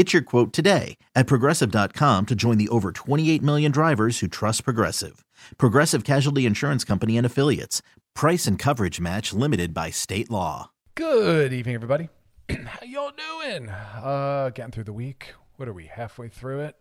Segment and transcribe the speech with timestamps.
[0.00, 4.64] Get your quote today at progressive.com to join the over 28 million drivers who trust
[4.64, 5.26] Progressive.
[5.58, 7.82] Progressive Casualty Insurance Company and Affiliates.
[8.14, 10.70] Price and coverage match limited by state law.
[10.94, 12.08] Good evening, everybody.
[12.48, 13.68] How y'all doing?
[13.68, 15.34] Uh, getting through the week.
[15.58, 16.76] What are we, halfway through it?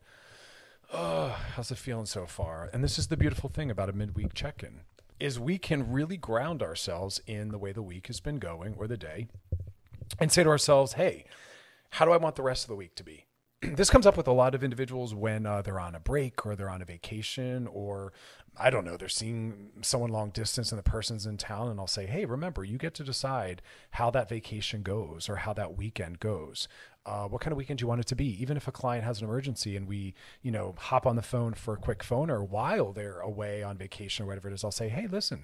[0.93, 2.69] Oh, how's it feeling so far?
[2.71, 4.79] And this is the beautiful thing about a midweek check-in
[5.19, 8.87] is we can really ground ourselves in the way the week has been going or
[8.87, 9.27] the day
[10.21, 11.25] and say to ourselves, hey,
[11.91, 13.25] how do I want the rest of the week to be?
[13.61, 16.55] this comes up with a lot of individuals when uh, they're on a break or
[16.55, 18.13] they're on a vacation or
[18.57, 21.69] I don't know, they're seeing someone long distance and the person's in town.
[21.69, 25.53] And I'll say, hey, remember, you get to decide how that vacation goes or how
[25.53, 26.67] that weekend goes.
[27.09, 28.39] Uh, what kind of weekend do you want it to be?
[28.39, 31.53] Even if a client has an emergency and we, you know, hop on the phone
[31.53, 34.71] for a quick phone or while they're away on vacation or whatever it is, I'll
[34.71, 35.43] say, hey, listen,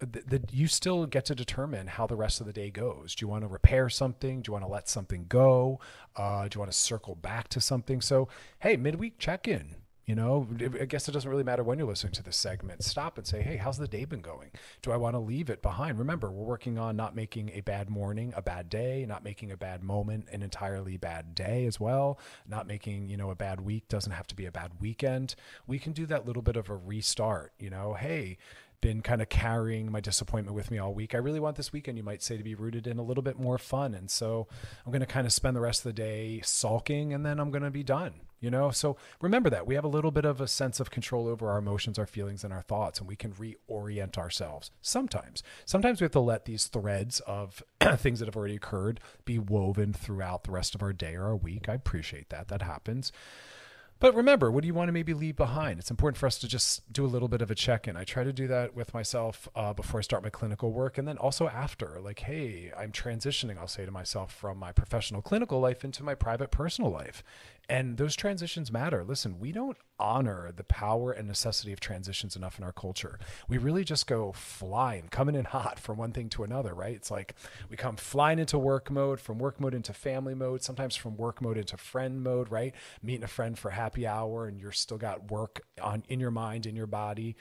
[0.00, 3.14] that you still get to determine how the rest of the day goes.
[3.14, 4.42] Do you want to repair something?
[4.42, 5.78] Do you want to let something go?
[6.16, 8.00] Uh, do you want to circle back to something?
[8.00, 9.76] So, hey, midweek check in.
[10.06, 10.46] You know,
[10.80, 12.84] I guess it doesn't really matter when you're listening to this segment.
[12.84, 14.50] Stop and say, hey, how's the day been going?
[14.82, 15.98] Do I want to leave it behind?
[15.98, 19.56] Remember, we're working on not making a bad morning a bad day, not making a
[19.56, 23.88] bad moment an entirely bad day as well, not making, you know, a bad week
[23.88, 25.34] doesn't have to be a bad weekend.
[25.66, 28.36] We can do that little bit of a restart, you know, hey,
[28.84, 31.14] been kind of carrying my disappointment with me all week.
[31.14, 33.38] I really want this weekend, you might say, to be rooted in a little bit
[33.38, 33.94] more fun.
[33.94, 34.46] And so
[34.84, 37.50] I'm going to kind of spend the rest of the day sulking and then I'm
[37.50, 38.12] going to be done,
[38.44, 38.70] you know?
[38.70, 41.58] So remember that we have a little bit of a sense of control over our
[41.58, 45.42] emotions, our feelings, and our thoughts, and we can reorient ourselves sometimes.
[45.64, 47.62] Sometimes we have to let these threads of
[47.96, 51.36] things that have already occurred be woven throughout the rest of our day or our
[51.36, 51.68] week.
[51.68, 52.48] I appreciate that.
[52.48, 53.10] That happens.
[54.00, 55.78] But remember, what do you want to maybe leave behind?
[55.78, 57.96] It's important for us to just do a little bit of a check in.
[57.96, 61.06] I try to do that with myself uh, before I start my clinical work and
[61.06, 61.98] then also after.
[62.02, 66.14] Like, hey, I'm transitioning, I'll say to myself, from my professional clinical life into my
[66.14, 67.22] private personal life.
[67.68, 69.04] And those transitions matter.
[69.04, 73.18] Listen, we don't honor the power and necessity of transitions enough in our culture.
[73.48, 76.94] We really just go flying, coming in hot from one thing to another, right?
[76.94, 77.34] It's like
[77.70, 81.40] we come flying into work mode, from work mode into family mode, sometimes from work
[81.40, 82.74] mode into friend mode, right?
[83.02, 86.66] Meeting a friend for happy hour and you're still got work on in your mind,
[86.66, 87.36] in your body.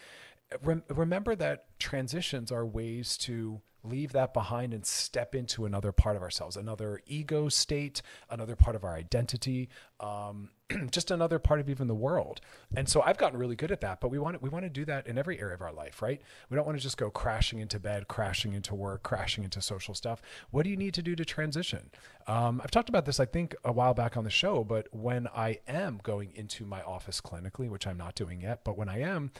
[0.63, 6.15] Rem- remember that transitions are ways to leave that behind and step into another part
[6.15, 10.49] of ourselves, another ego state, another part of our identity, um,
[10.91, 12.41] just another part of even the world.
[12.75, 14.01] And so I've gotten really good at that.
[14.01, 16.01] But we want to, we want to do that in every area of our life,
[16.01, 16.21] right?
[16.49, 19.93] We don't want to just go crashing into bed, crashing into work, crashing into social
[19.93, 20.21] stuff.
[20.51, 21.89] What do you need to do to transition?
[22.27, 24.63] Um, I've talked about this, I think, a while back on the show.
[24.63, 28.77] But when I am going into my office clinically, which I'm not doing yet, but
[28.77, 29.31] when I am,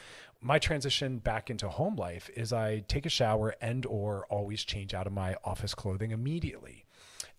[0.42, 4.94] my transition back into home life is I take a shower and or always change
[4.94, 6.86] out of my office clothing immediately.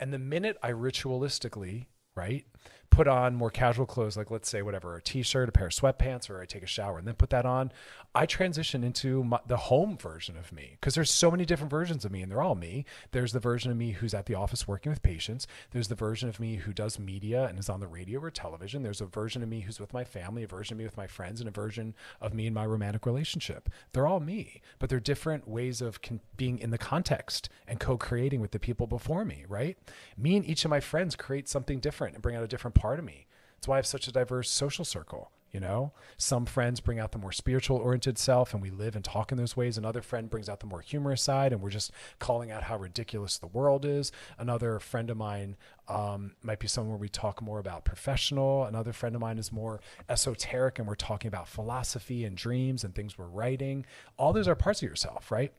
[0.00, 2.46] And the minute I ritualistically, right,
[2.94, 6.30] put on more casual clothes, like let's say whatever, a t-shirt, a pair of sweatpants,
[6.30, 7.72] or I take a shower and then put that on,
[8.14, 12.04] I transition into my, the home version of me because there's so many different versions
[12.04, 12.84] of me and they're all me.
[13.10, 15.48] There's the version of me who's at the office working with patients.
[15.72, 18.84] There's the version of me who does media and is on the radio or television.
[18.84, 21.08] There's a version of me who's with my family, a version of me with my
[21.08, 23.68] friends, and a version of me in my romantic relationship.
[23.92, 28.40] They're all me, but they're different ways of con- being in the context and co-creating
[28.40, 29.76] with the people before me, right?
[30.16, 32.83] Me and each of my friends create something different and bring out a different part
[32.98, 33.26] of me.
[33.56, 35.30] That's why I have such a diverse social circle.
[35.54, 39.04] You know, some friends bring out the more spiritual oriented self and we live and
[39.04, 39.78] talk in those ways.
[39.78, 43.38] Another friend brings out the more humorous side and we're just calling out how ridiculous
[43.38, 44.10] the world is.
[44.36, 45.54] Another friend of mine
[45.86, 48.64] um, might be someone where we talk more about professional.
[48.64, 52.92] Another friend of mine is more esoteric and we're talking about philosophy and dreams and
[52.92, 53.86] things we're writing.
[54.16, 55.52] All those are parts of yourself, right?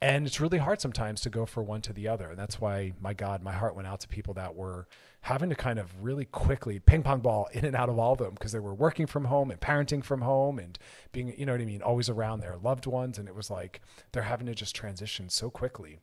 [0.00, 2.30] And it's really hard sometimes to go for one to the other.
[2.30, 4.88] And that's why, my God, my heart went out to people that were
[5.24, 8.18] having to kind of really quickly ping pong ball in and out of all of
[8.18, 10.78] them because they were working from home and parenting from home and
[11.12, 13.16] being, you know what I mean, always around their loved ones.
[13.16, 13.80] And it was like
[14.12, 15.96] they're having to just transition so quickly.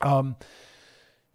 [0.00, 0.36] Um,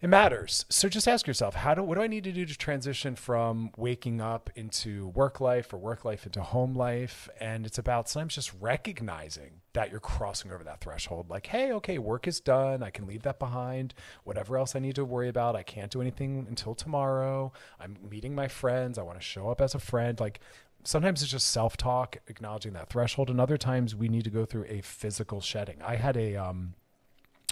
[0.04, 0.66] it matters.
[0.68, 3.72] So just ask yourself, how do what do I need to do to transition from
[3.78, 7.30] waking up into work life or work life into home life?
[7.40, 11.30] And it's about sometimes just recognizing that you're crossing over that threshold.
[11.30, 12.84] Like, hey, okay, work is done.
[12.84, 13.94] I can leave that behind.
[14.26, 17.54] Whatever else I need to worry about, I can't do anything until tomorrow.
[17.80, 18.98] I'm meeting my friends.
[18.98, 20.20] I want to show up as a friend.
[20.20, 20.42] Like
[20.84, 24.66] sometimes it's just self-talk, acknowledging that threshold, and other times we need to go through
[24.68, 25.78] a physical shedding.
[25.82, 26.74] I had a um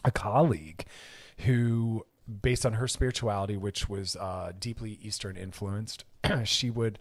[0.04, 0.86] a colleague
[1.45, 2.06] who
[2.41, 6.06] based on her spirituality, which was uh, deeply Eastern influenced,
[6.44, 7.00] she would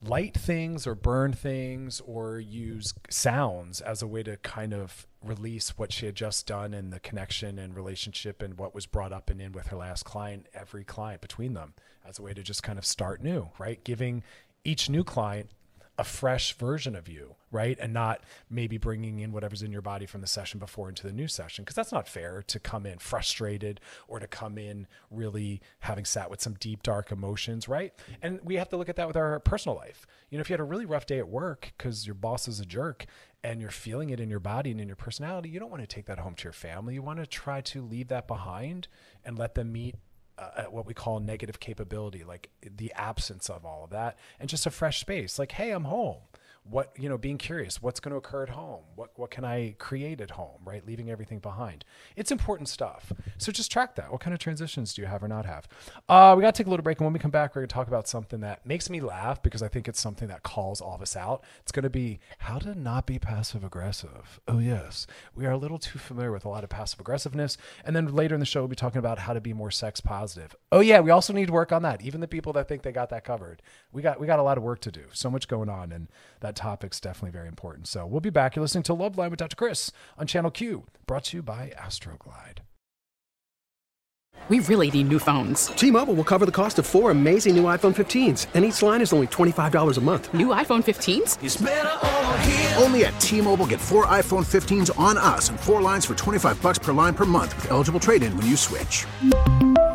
[0.00, 5.76] light things or burn things or use sounds as a way to kind of release
[5.76, 9.28] what she had just done and the connection and relationship and what was brought up
[9.28, 11.74] and in with her last client, every client between them,
[12.06, 13.82] as a way to just kind of start new, right?
[13.82, 14.22] Giving
[14.64, 15.50] each new client
[15.98, 17.76] a fresh version of you, right?
[17.80, 21.12] And not maybe bringing in whatever's in your body from the session before into the
[21.12, 25.60] new session, because that's not fair to come in frustrated or to come in really
[25.80, 27.92] having sat with some deep, dark emotions, right?
[28.22, 30.06] And we have to look at that with our personal life.
[30.30, 32.60] You know, if you had a really rough day at work because your boss is
[32.60, 33.06] a jerk
[33.42, 35.86] and you're feeling it in your body and in your personality, you don't want to
[35.86, 36.94] take that home to your family.
[36.94, 38.86] You want to try to leave that behind
[39.24, 39.96] and let them meet
[40.38, 44.66] uh, what we call negative capability, like the absence of all of that, and just
[44.66, 45.38] a fresh space.
[45.38, 46.18] Like, hey, I'm home.
[46.70, 48.82] What you know, being curious, what's going to occur at home?
[48.94, 50.60] What what can I create at home?
[50.64, 51.84] Right, leaving everything behind.
[52.16, 53.12] It's important stuff.
[53.38, 54.12] So just track that.
[54.12, 55.68] What kind of transitions do you have or not have?
[56.08, 57.68] Uh, we got to take a little break, and when we come back, we're going
[57.68, 60.80] to talk about something that makes me laugh because I think it's something that calls
[60.80, 61.44] all of us out.
[61.62, 64.40] It's going to be how to not be passive aggressive.
[64.46, 67.96] Oh yes, we are a little too familiar with a lot of passive aggressiveness, and
[67.96, 70.54] then later in the show, we'll be talking about how to be more sex positive.
[70.70, 72.02] Oh yeah, we also need to work on that.
[72.02, 73.62] Even the people that think they got that covered,
[73.92, 75.04] we got we got a lot of work to do.
[75.12, 76.08] So much going on, and
[76.40, 77.86] that topic's definitely very important.
[77.86, 78.56] So we'll be back.
[78.56, 79.56] You're listening to Loveline with Dr.
[79.56, 82.58] Chris on Channel Q, brought to you by Astroglide.
[84.48, 85.66] We really need new phones.
[85.66, 89.12] T-Mobile will cover the cost of four amazing new iPhone 15s, and each line is
[89.12, 90.32] only $25 a month.
[90.32, 92.82] New iPhone 15s?
[92.82, 96.78] Only at T-Mobile get four iPhone 15s on us and four lines for 25 bucks
[96.78, 99.04] per line per month with eligible trade-in when you switch.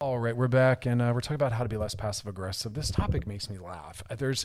[0.00, 2.74] All right, we're back, and uh, we're talking about how to be less passive aggressive.
[2.74, 4.02] This topic makes me laugh.
[4.10, 4.44] Uh, There's,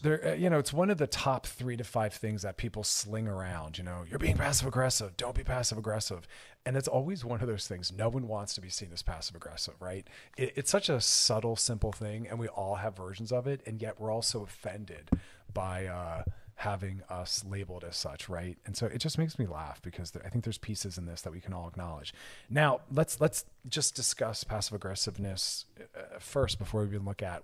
[0.00, 2.82] there, uh, you know, it's one of the top three to five things that people
[2.82, 3.76] sling around.
[3.76, 5.14] You know, you're being passive aggressive.
[5.18, 6.26] Don't be passive aggressive,
[6.64, 7.92] and it's always one of those things.
[7.92, 10.08] No one wants to be seen as passive aggressive, right?
[10.38, 13.80] It, it's such a subtle, simple thing, and we all have versions of it, and
[13.82, 15.10] yet we're all so offended
[15.52, 15.84] by.
[15.84, 16.22] Uh,
[16.56, 18.56] having us labeled as such, right?
[18.66, 21.22] And so it just makes me laugh because there, I think there's pieces in this
[21.22, 22.14] that we can all acknowledge.
[22.48, 27.42] Now, let's let's just discuss passive aggressiveness uh, first before we even look at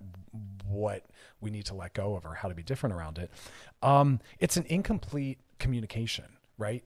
[0.66, 1.04] what
[1.40, 3.30] we need to let go of or how to be different around it.
[3.82, 6.84] Um, it's an incomplete communication, right?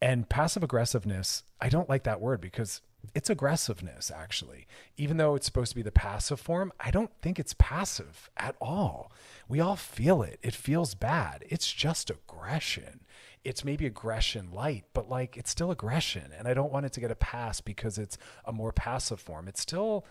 [0.00, 2.80] And passive aggressiveness, I don't like that word because
[3.14, 4.66] it's aggressiveness actually.
[4.96, 8.56] Even though it's supposed to be the passive form i don't think it's passive at
[8.60, 9.12] all.
[9.48, 10.38] We all feel it.
[10.42, 11.44] It feels bad.
[11.48, 13.00] It's just aggression.
[13.44, 17.00] It's maybe aggression light but like it's still aggression and i don't want it to
[17.00, 19.48] get a pass because it's a more passive form.
[19.48, 20.04] It's still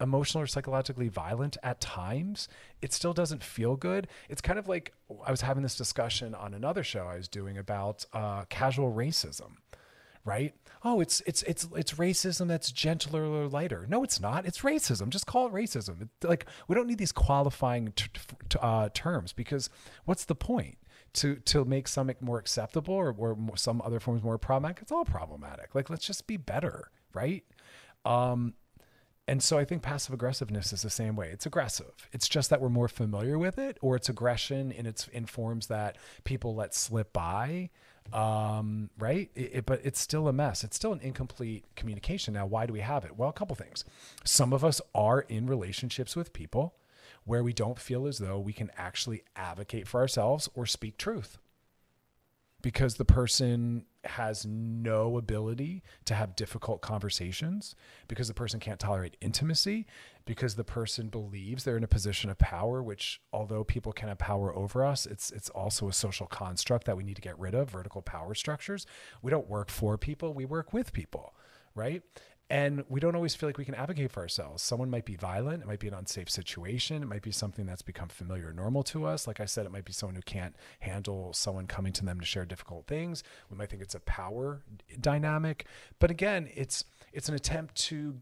[0.00, 2.48] emotional or psychologically violent at times,
[2.82, 4.08] it still doesn't feel good.
[4.28, 4.92] It's kind of like
[5.26, 9.56] I was having this discussion on another show I was doing about uh, casual racism,
[10.24, 10.54] right?
[10.82, 13.86] Oh, it's it's it's it's racism that's gentler or lighter.
[13.88, 14.46] No, it's not.
[14.46, 15.08] It's racism.
[15.08, 16.02] Just call it racism.
[16.02, 18.06] It, like we don't need these qualifying t-
[18.48, 19.70] t- uh, terms because
[20.04, 20.78] what's the point?
[21.18, 25.04] To, to make some more acceptable or, or some other forms more problematic, it's all
[25.04, 25.72] problematic.
[25.72, 27.44] Like, let's just be better, right?
[28.04, 28.54] Um,
[29.26, 31.30] and so I think passive aggressiveness is the same way.
[31.30, 32.08] It's aggressive.
[32.12, 35.68] It's just that we're more familiar with it, or it's aggression in its in forms
[35.68, 37.70] that people let slip by.
[38.12, 39.30] Um, right?
[39.34, 40.62] It, it, but it's still a mess.
[40.62, 42.34] It's still an incomplete communication.
[42.34, 43.16] Now, why do we have it?
[43.16, 43.84] Well, a couple things.
[44.24, 46.74] Some of us are in relationships with people
[47.24, 51.38] where we don't feel as though we can actually advocate for ourselves or speak truth
[52.64, 57.74] because the person has no ability to have difficult conversations,
[58.08, 59.86] because the person can't tolerate intimacy,
[60.24, 64.16] because the person believes they're in a position of power, which although people can have
[64.16, 67.54] power over us, it's it's also a social construct that we need to get rid
[67.54, 68.86] of, vertical power structures.
[69.20, 71.34] We don't work for people, we work with people,
[71.74, 72.02] right?
[72.50, 74.62] And we don't always feel like we can advocate for ourselves.
[74.62, 75.62] Someone might be violent.
[75.62, 77.02] It might be an unsafe situation.
[77.02, 79.26] It might be something that's become familiar or normal to us.
[79.26, 82.26] Like I said, it might be someone who can't handle someone coming to them to
[82.26, 83.22] share difficult things.
[83.50, 84.62] We might think it's a power
[85.00, 85.66] dynamic.
[85.98, 86.84] But again, it's
[87.14, 88.20] it's an attempt to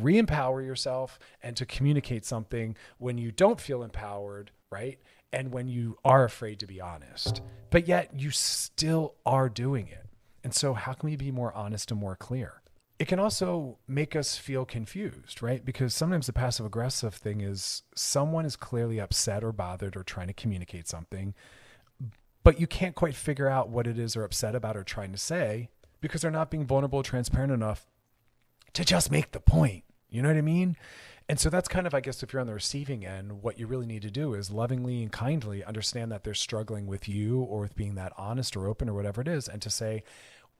[0.00, 4.98] re-empower yourself and to communicate something when you don't feel empowered, right?
[5.32, 7.42] And when you are afraid to be honest.
[7.70, 10.06] But yet you still are doing it.
[10.44, 12.60] And so how can we be more honest and more clear?
[13.04, 15.62] It can also make us feel confused, right?
[15.62, 20.28] Because sometimes the passive aggressive thing is someone is clearly upset or bothered or trying
[20.28, 21.34] to communicate something,
[22.44, 25.18] but you can't quite figure out what it is they're upset about or trying to
[25.18, 25.68] say
[26.00, 27.84] because they're not being vulnerable, transparent enough
[28.72, 29.84] to just make the point.
[30.08, 30.74] You know what I mean?
[31.28, 33.66] And so that's kind of, I guess, if you're on the receiving end, what you
[33.66, 37.60] really need to do is lovingly and kindly understand that they're struggling with you or
[37.60, 40.04] with being that honest or open or whatever it is, and to say,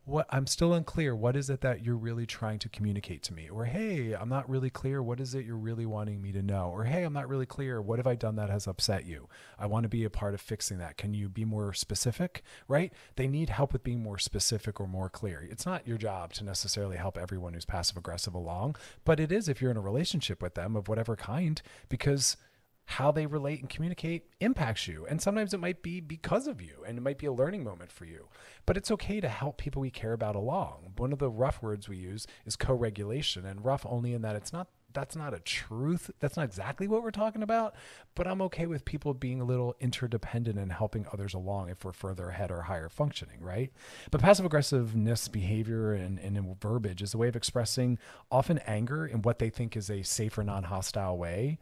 [0.07, 1.17] what I'm still unclear.
[1.17, 3.49] What is it that you're really trying to communicate to me?
[3.49, 5.03] Or hey, I'm not really clear.
[5.03, 6.71] What is it you're really wanting me to know?
[6.71, 7.81] Or hey, I'm not really clear.
[7.81, 9.29] What have I done that has upset you?
[9.59, 10.99] I want to be a part of fixing that.
[10.99, 12.43] Can you be more specific?
[12.69, 12.93] Right?
[13.17, 15.47] They need help with being more specific or more clear.
[15.51, 19.49] It's not your job to necessarily help everyone who's passive aggressive along, but it is
[19.49, 22.37] if you're in a relationship with them of whatever kind because
[22.87, 25.07] how they relate and communicate impacts you.
[25.07, 27.91] And sometimes it might be because of you and it might be a learning moment
[27.91, 28.29] for you.
[28.67, 30.93] But it's okay to help people we care about along.
[30.97, 34.37] One of the rough words we use is co regulation, and rough only in that
[34.37, 34.69] it's not.
[34.93, 36.13] That's not a truth.
[36.21, 37.75] That's not exactly what we're talking about.
[38.15, 41.91] But I'm okay with people being a little interdependent and helping others along if we're
[41.91, 43.73] further ahead or higher functioning, right?
[44.13, 47.99] But passive aggressiveness behavior and, and verbiage is a way of expressing
[48.31, 51.59] often anger in what they think is a safer, non hostile way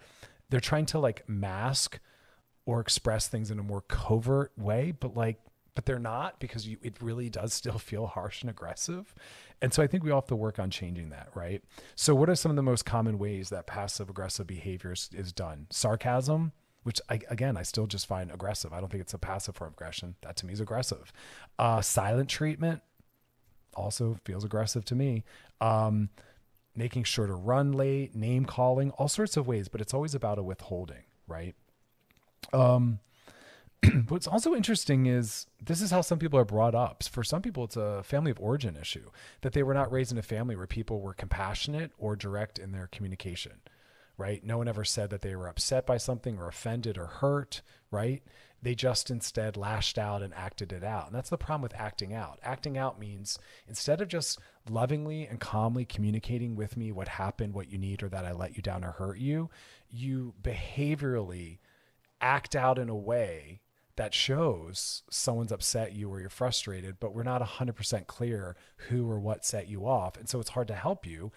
[0.52, 1.98] they're trying to like mask
[2.66, 5.38] or express things in a more covert way, but like
[5.74, 9.14] but they're not because you, it really does still feel harsh and aggressive.
[9.62, 11.64] And so I think we all have to work on changing that, right?
[11.94, 15.32] So, what are some of the most common ways that passive aggressive behavior is, is
[15.32, 15.68] done?
[15.70, 18.74] Sarcasm, which I, again, I still just find aggressive.
[18.74, 20.16] I don't think it's a passive form of aggression.
[20.20, 21.10] That to me is aggressive.
[21.58, 22.82] Uh, silent treatment
[23.74, 25.24] also feels aggressive to me.
[25.62, 26.10] Um,
[26.74, 30.38] making sure to run late, name calling, all sorts of ways, but it's always about
[30.38, 31.54] a withholding, right?
[32.52, 33.00] Um,
[34.08, 37.02] what's also interesting is this is how some people are brought up.
[37.02, 39.10] For some people, it's a family of origin issue
[39.42, 42.72] that they were not raised in a family where people were compassionate or direct in
[42.72, 43.60] their communication,
[44.16, 44.44] right?
[44.44, 48.22] No one ever said that they were upset by something or offended or hurt, right?
[48.62, 51.06] They just instead lashed out and acted it out.
[51.06, 52.38] And that's the problem with acting out.
[52.44, 54.38] Acting out means instead of just
[54.70, 58.56] lovingly and calmly communicating with me what happened, what you need, or that I let
[58.56, 59.50] you down or hurt you,
[59.90, 61.58] you behaviorally
[62.20, 63.60] act out in a way
[63.96, 68.56] that shows someone's upset you or you're frustrated, but we're not 100% clear
[68.88, 70.16] who or what set you off.
[70.16, 71.30] And so it's hard to help you.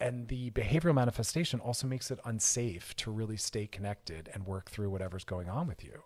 [0.00, 4.90] And the behavioral manifestation also makes it unsafe to really stay connected and work through
[4.90, 6.04] whatever's going on with you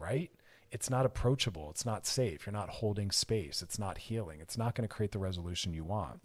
[0.00, 0.30] right?
[0.72, 1.68] It's not approachable.
[1.70, 2.46] It's not safe.
[2.46, 3.62] You're not holding space.
[3.62, 4.40] It's not healing.
[4.40, 6.20] It's not going to create the resolution you want.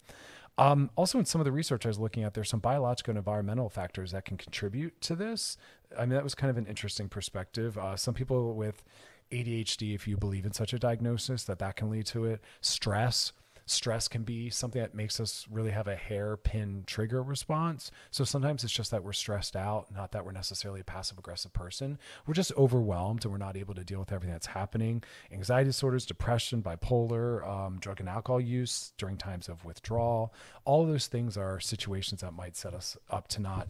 [0.58, 3.18] Um, also, in some of the research I was looking at, there's some biological and
[3.18, 5.58] environmental factors that can contribute to this.
[5.98, 7.78] I mean, that was kind of an interesting perspective.
[7.78, 8.84] Uh, some people with
[9.32, 12.42] ADHD, if you believe in such a diagnosis, that that can lead to it.
[12.62, 13.34] Stress,
[13.66, 17.92] stress can be something that makes us really have a hairpin trigger response.
[18.12, 21.54] So sometimes it's just that we're stressed out, not that we're necessarily a passive aggressive
[21.54, 21.98] person.
[22.28, 25.04] We're just overwhelmed and we're not able to deal with everything that's happening.
[25.32, 30.34] Anxiety disorders, depression, bipolar, um, drug and alcohol use during times of withdrawal.
[30.64, 33.68] All those things are situations that might set us up to not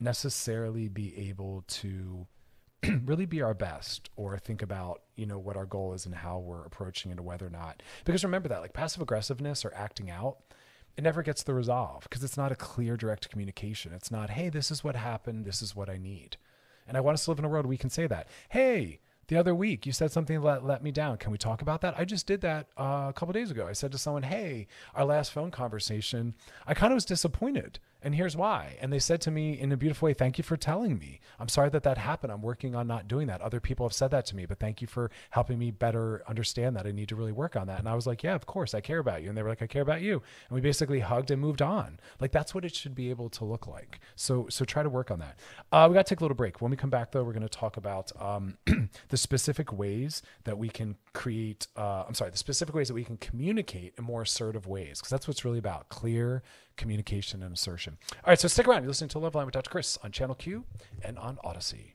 [0.00, 2.26] necessarily be able to
[3.04, 6.38] really be our best or think about you know what our goal is and how
[6.38, 7.82] we're approaching it or whether or not.
[8.04, 10.38] Because remember that like passive aggressiveness or acting out
[10.96, 13.92] it never gets the resolve because it's not a clear direct communication.
[13.92, 15.44] It's not hey this is what happened.
[15.44, 16.36] This is what i need.
[16.88, 19.00] And i want us to live in a world where we can say that hey
[19.28, 21.18] the other week you said something that let me down.
[21.18, 21.98] Can we talk about that?
[21.98, 23.66] I just did that uh, a couple days ago.
[23.66, 26.34] I said to someone hey our last phone conversation
[26.66, 28.76] i kind of was disappointed and here's why.
[28.80, 31.18] And they said to me in a beautiful way, Thank you for telling me.
[31.40, 32.32] I'm sorry that that happened.
[32.32, 33.40] I'm working on not doing that.
[33.40, 36.76] Other people have said that to me, but thank you for helping me better understand
[36.76, 36.86] that.
[36.86, 37.80] I need to really work on that.
[37.80, 39.28] And I was like, Yeah, of course, I care about you.
[39.28, 40.22] And they were like, I care about you.
[40.48, 41.98] And we basically hugged and moved on.
[42.20, 43.98] Like that's what it should be able to look like.
[44.14, 45.40] So, so try to work on that.
[45.72, 46.60] Uh, we got to take a little break.
[46.60, 48.56] When we come back, though, we're going to talk about um,
[49.08, 53.02] the specific ways that we can create, uh, I'm sorry, the specific ways that we
[53.02, 56.44] can communicate in more assertive ways, because that's what's really about clear,
[56.76, 57.98] communication and assertion.
[58.24, 58.82] All right, so stick around.
[58.82, 59.70] You're listening to Loveline with Dr.
[59.70, 60.64] Chris on Channel Q
[61.02, 61.94] and on Odyssey.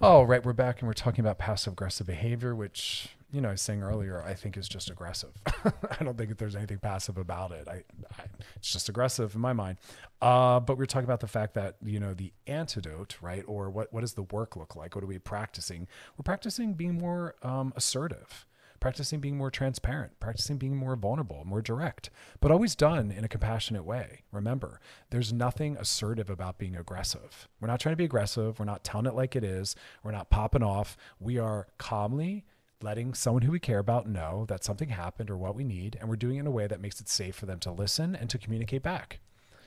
[0.00, 0.44] Oh, right.
[0.44, 3.82] We're back and we're talking about passive aggressive behavior, which, you know, I was saying
[3.82, 5.30] earlier, I think is just aggressive.
[5.46, 7.68] I don't think that there's anything passive about it.
[7.68, 7.84] I,
[8.18, 8.24] I
[8.56, 9.78] it's just aggressive in my mind.
[10.20, 13.44] Uh, but we're talking about the fact that, you know, the antidote, right?
[13.46, 14.96] Or what, what does the work look like?
[14.96, 15.86] What are we practicing?
[16.16, 18.44] We're practicing being more um, assertive
[18.82, 22.10] practicing being more transparent, practicing being more vulnerable, more direct,
[22.40, 24.22] but always done in a compassionate way.
[24.32, 27.48] Remember, there's nothing assertive about being aggressive.
[27.60, 28.58] We're not trying to be aggressive.
[28.58, 29.76] We're not telling it like it is.
[30.02, 30.96] We're not popping off.
[31.20, 32.44] We are calmly
[32.82, 36.08] letting someone who we care about know that something happened or what we need, and
[36.08, 38.28] we're doing it in a way that makes it safe for them to listen and
[38.30, 39.20] to communicate back.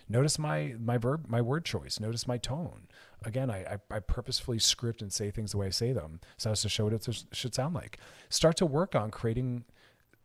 [0.10, 2.02] Notice my my verb my word choice.
[2.02, 2.88] Notice my tone.
[3.26, 6.52] Again, I, I, I purposefully script and say things the way I say them so
[6.52, 8.00] as to show what it should sound like.
[8.30, 9.66] Start to work on creating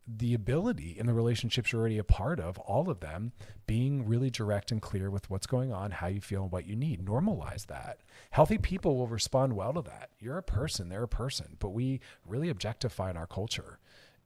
[0.06, 3.32] the ability in the relationships you're already a part of, all of them,
[3.66, 6.74] being really direct and clear with what's going on, how you feel, and what you
[6.74, 7.04] need.
[7.04, 7.98] Normalize that.
[8.30, 10.10] Healthy people will respond well to that.
[10.18, 13.78] You're a person, they're a person, but we really objectify in our culture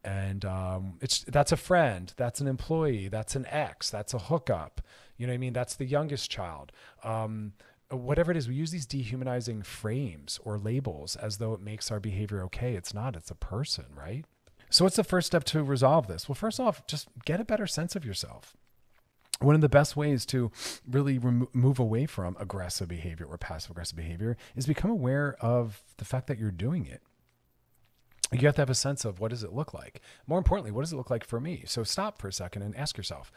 [0.04, 4.82] and um, it's that's a friend, that's an employee, that's an ex, that's a hookup.
[5.16, 5.52] You know what I mean?
[5.54, 6.72] That's the youngest child.
[7.02, 7.54] Um,
[7.94, 11.90] Uh, whatever it is, we use these dehumanizing frames or labels as though it makes
[11.90, 12.74] our behavior okay.
[12.74, 13.16] It's not.
[13.16, 14.24] It's a person, right?
[14.70, 16.28] So, what's the first step to resolve this?
[16.28, 18.56] Well, first off, just get a better sense of yourself.
[19.40, 20.50] One of the best ways to
[20.88, 25.82] really remo- move away from aggressive behavior or passive aggressive behavior is become aware of
[25.98, 27.02] the fact that you're doing it
[28.32, 30.82] you have to have a sense of what does it look like more importantly what
[30.82, 33.30] does it look like for me so stop for a second and ask yourself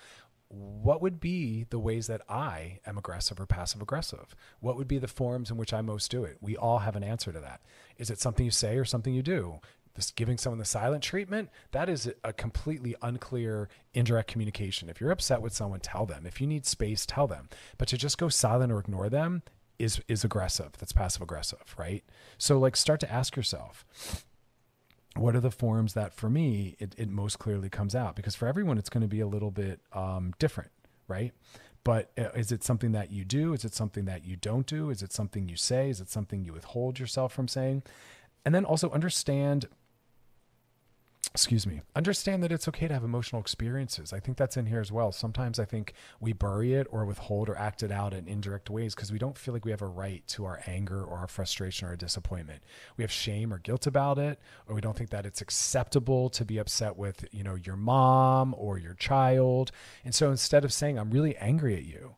[0.49, 4.35] what would be the ways that i am aggressive or passive aggressive?
[4.59, 6.37] What would be the forms in which i most do it?
[6.41, 7.61] We all have an answer to that.
[7.97, 9.59] Is it something you say or something you do?
[9.95, 14.89] This giving someone the silent treatment that is a completely unclear indirect communication.
[14.89, 16.25] If you're upset with someone tell them.
[16.25, 17.49] If you need space tell them.
[17.77, 19.41] But to just go silent or ignore them
[19.79, 20.73] is is aggressive.
[20.77, 22.03] That's passive aggressive right?
[22.37, 23.83] So like start to ask yourself
[25.19, 28.15] what are the forms that for me it, it most clearly comes out?
[28.15, 30.71] Because for everyone it's going to be a little bit um, different
[31.07, 31.33] right?
[31.83, 33.53] But uh, is it something that you do?
[33.53, 34.89] Is it something that you don't do?
[34.89, 35.89] Is it something you say?
[35.89, 37.83] Is it something you withhold yourself from saying?
[38.45, 39.67] And then also understand
[41.33, 44.11] excuse me, understand that it's okay to have emotional experiences.
[44.11, 45.11] I think that's in here as well.
[45.11, 48.95] Sometimes I think we bury it or withhold or act it out in indirect ways
[48.95, 51.87] because we don't feel like we have a right to our anger or our frustration
[51.87, 52.63] or our disappointment.
[52.97, 56.43] We have shame or guilt about it, or we don't think that it's acceptable to
[56.43, 59.71] be upset with, you know, your mom or your child.
[60.03, 62.15] And so instead of saying, I'm really angry at you,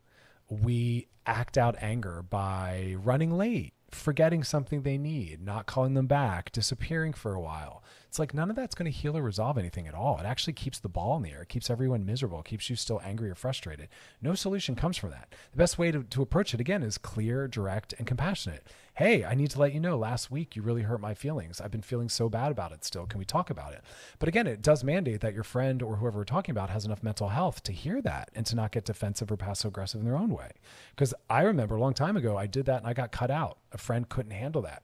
[0.48, 6.52] we act out anger by running late forgetting something they need, not calling them back,
[6.52, 7.82] disappearing for a while.
[8.10, 10.18] It's like none of that's going to heal or resolve anything at all.
[10.18, 11.42] It actually keeps the ball in the air.
[11.42, 12.40] It keeps everyone miserable.
[12.40, 13.88] It keeps you still angry or frustrated.
[14.20, 15.32] No solution comes from that.
[15.52, 18.66] The best way to, to approach it again is clear, direct, and compassionate.
[18.94, 21.60] Hey, I need to let you know last week you really hurt my feelings.
[21.60, 23.06] I've been feeling so bad about it still.
[23.06, 23.82] Can we talk about it?
[24.18, 27.04] But again, it does mandate that your friend or whoever we're talking about has enough
[27.04, 30.16] mental health to hear that and to not get defensive or passive aggressive in their
[30.16, 30.50] own way.
[30.96, 33.58] Because I remember a long time ago, I did that and I got cut out.
[33.70, 34.82] A friend couldn't handle that.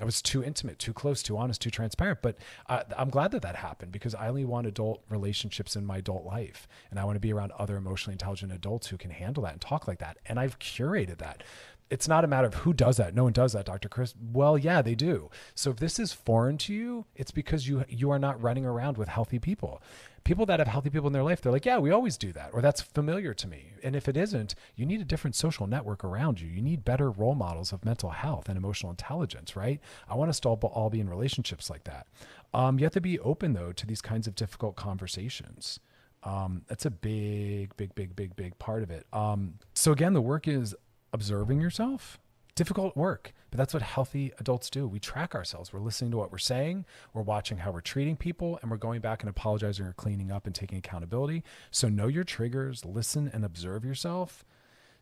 [0.00, 2.20] I was too intimate, too close, too honest, too transparent.
[2.22, 6.24] But I'm glad that that happened because I only want adult relationships in my adult
[6.24, 6.68] life.
[6.90, 9.60] And I want to be around other emotionally intelligent adults who can handle that and
[9.60, 10.18] talk like that.
[10.26, 11.42] And I've curated that
[11.90, 13.14] it's not a matter of who does that.
[13.14, 13.88] No one does that, Dr.
[13.88, 14.14] Chris.
[14.32, 15.30] Well, yeah, they do.
[15.54, 18.98] So if this is foreign to you, it's because you you are not running around
[18.98, 19.82] with healthy people
[20.28, 22.50] people that have healthy people in their life, they're like, yeah, we always do that,
[22.52, 23.72] or that's familiar to me.
[23.82, 26.48] And if it isn't, you need a different social network around you.
[26.48, 29.80] You need better role models of mental health and emotional intelligence, right?
[30.06, 32.08] I want us to all, all be in relationships like that.
[32.52, 35.80] Um, you have to be open, though, to these kinds of difficult conversations.
[36.24, 39.06] Um, that's a big, big, big, big, big part of it.
[39.14, 40.74] Um, so again, the work is
[41.12, 42.18] observing yourself.
[42.54, 44.88] Difficult work, but that's what healthy adults do.
[44.88, 45.72] We track ourselves.
[45.72, 46.86] We're listening to what we're saying.
[47.14, 50.44] We're watching how we're treating people, and we're going back and apologizing or cleaning up
[50.44, 51.44] and taking accountability.
[51.70, 54.44] So know your triggers, listen and observe yourself.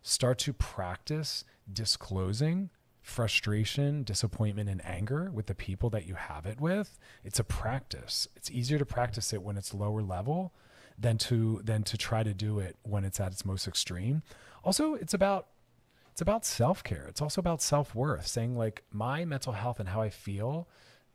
[0.03, 2.69] Start to practice disclosing
[3.07, 6.99] frustration, disappointment, and anger with the people that you have it with.
[7.23, 8.27] It's a practice.
[8.35, 10.53] It's easier to practice it when it's lower level
[10.99, 14.23] than to than to try to do it when it's at its most extreme.
[14.63, 15.47] Also, it's about
[16.17, 17.05] it's about self-care.
[17.07, 20.67] It's also about self-worth, saying like my mental health and how I feel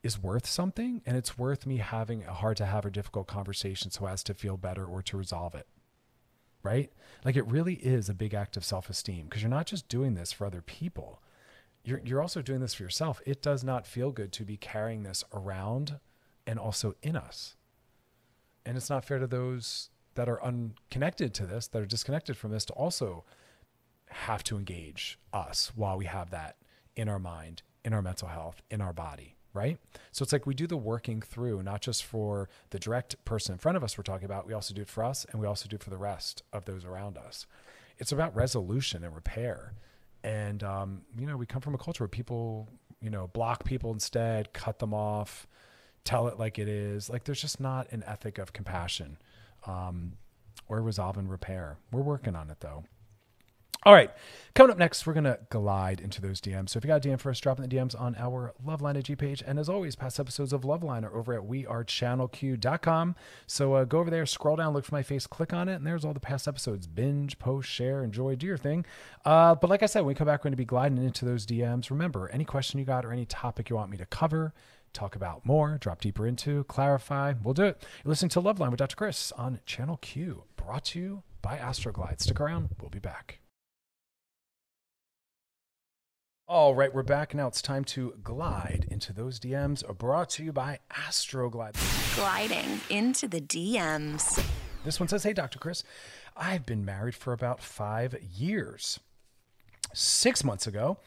[0.05, 3.91] is worth something and it's worth me having a hard to have or difficult conversation
[3.91, 5.67] so as to feel better or to resolve it.
[6.62, 6.93] Right?
[7.25, 10.31] Like it really is a big act of self-esteem because you're not just doing this
[10.31, 11.21] for other people.
[11.83, 13.21] You're you're also doing this for yourself.
[13.27, 15.99] It does not feel good to be carrying this around
[16.47, 17.57] and also in us
[18.65, 22.53] and it's not fair to those that are unconnected to this, that are disconnected from
[22.53, 23.25] this, to also
[24.12, 26.57] have to engage us while we have that
[26.96, 29.79] in our mind, in our mental health, in our body, right?
[30.12, 33.59] So it's like we do the working through, not just for the direct person in
[33.59, 35.68] front of us we're talking about, we also do it for us and we also
[35.68, 37.46] do it for the rest of those around us.
[37.98, 39.75] It's about resolution and repair.
[40.25, 42.68] And, um, you know, we come from a culture where people,
[43.01, 45.46] you know, block people instead, cut them off,
[46.05, 47.11] tell it like it is.
[47.11, 49.18] Like there's just not an ethic of compassion
[49.66, 50.12] um,
[50.68, 51.79] or resolve and repair.
[51.90, 52.85] We're working on it though.
[53.85, 54.12] All right,
[54.55, 56.71] coming up next, we're gonna glide into those DMs.
[56.71, 58.97] So if you got a DM for us, drop in the DMs on our Loveline
[58.97, 59.42] IG page.
[59.45, 63.16] And as always, past episodes of Loveline are over at wearechannelq.com.
[63.49, 65.87] So uh, go over there, scroll down, look for my face, click on it, and
[65.87, 66.87] there's all the past episodes.
[66.87, 68.87] Binge, post, share, enjoy, do your thing.
[69.25, 71.25] Uh, but like I said, when we come back, we're going to be gliding into
[71.25, 71.90] those DMs.
[71.90, 74.55] Remember, any question you got or any topic you want me to cover,
[74.92, 77.85] talk about more, drop deeper into, clarify, we'll do it.
[78.05, 78.95] You're listening to Loveline with Dr.
[78.95, 82.21] Chris on Channel Q, brought to you by Astroglide.
[82.21, 83.42] Stick around, we'll be back.
[86.49, 87.47] All right, we're back now.
[87.47, 91.77] It's time to glide into those DMs brought to you by Astroglide.
[92.17, 94.45] Gliding into the DMs.
[94.85, 95.61] This one says, Hey, Dr.
[95.61, 95.85] Chris,
[96.37, 98.99] I've been married for about five years.
[99.95, 100.99] Six months ago,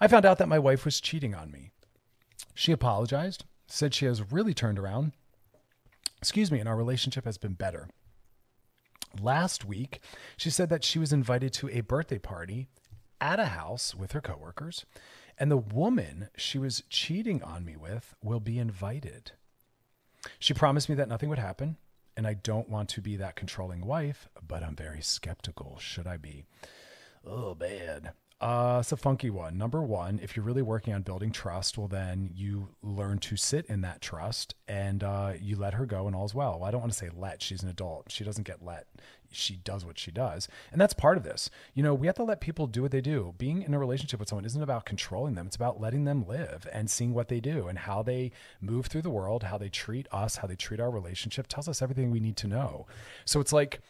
[0.00, 1.70] I found out that my wife was cheating on me.
[2.52, 5.12] She apologized, said she has really turned around.
[6.18, 7.88] Excuse me, and our relationship has been better.
[9.22, 10.00] Last week,
[10.36, 12.68] she said that she was invited to a birthday party
[13.20, 14.84] at a house with her coworkers,
[15.38, 19.32] and the woman she was cheating on me with will be invited.
[20.38, 21.76] She promised me that nothing would happen,
[22.16, 25.78] and I don't want to be that controlling wife, but I'm very skeptical.
[25.78, 26.44] Should I be?
[27.24, 28.12] Oh, bad.
[28.40, 29.58] Uh, it's a funky one.
[29.58, 33.66] Number one, if you're really working on building trust, well, then you learn to sit
[33.66, 36.58] in that trust and uh, you let her go and all's well.
[36.58, 36.64] well.
[36.64, 37.42] I don't want to say let.
[37.42, 38.10] She's an adult.
[38.10, 38.86] She doesn't get let.
[39.30, 40.48] She does what she does.
[40.72, 41.50] And that's part of this.
[41.74, 43.34] You know, we have to let people do what they do.
[43.36, 46.66] Being in a relationship with someone isn't about controlling them, it's about letting them live
[46.72, 50.08] and seeing what they do and how they move through the world, how they treat
[50.10, 52.86] us, how they treat our relationship tells us everything we need to know.
[53.26, 53.80] So it's like,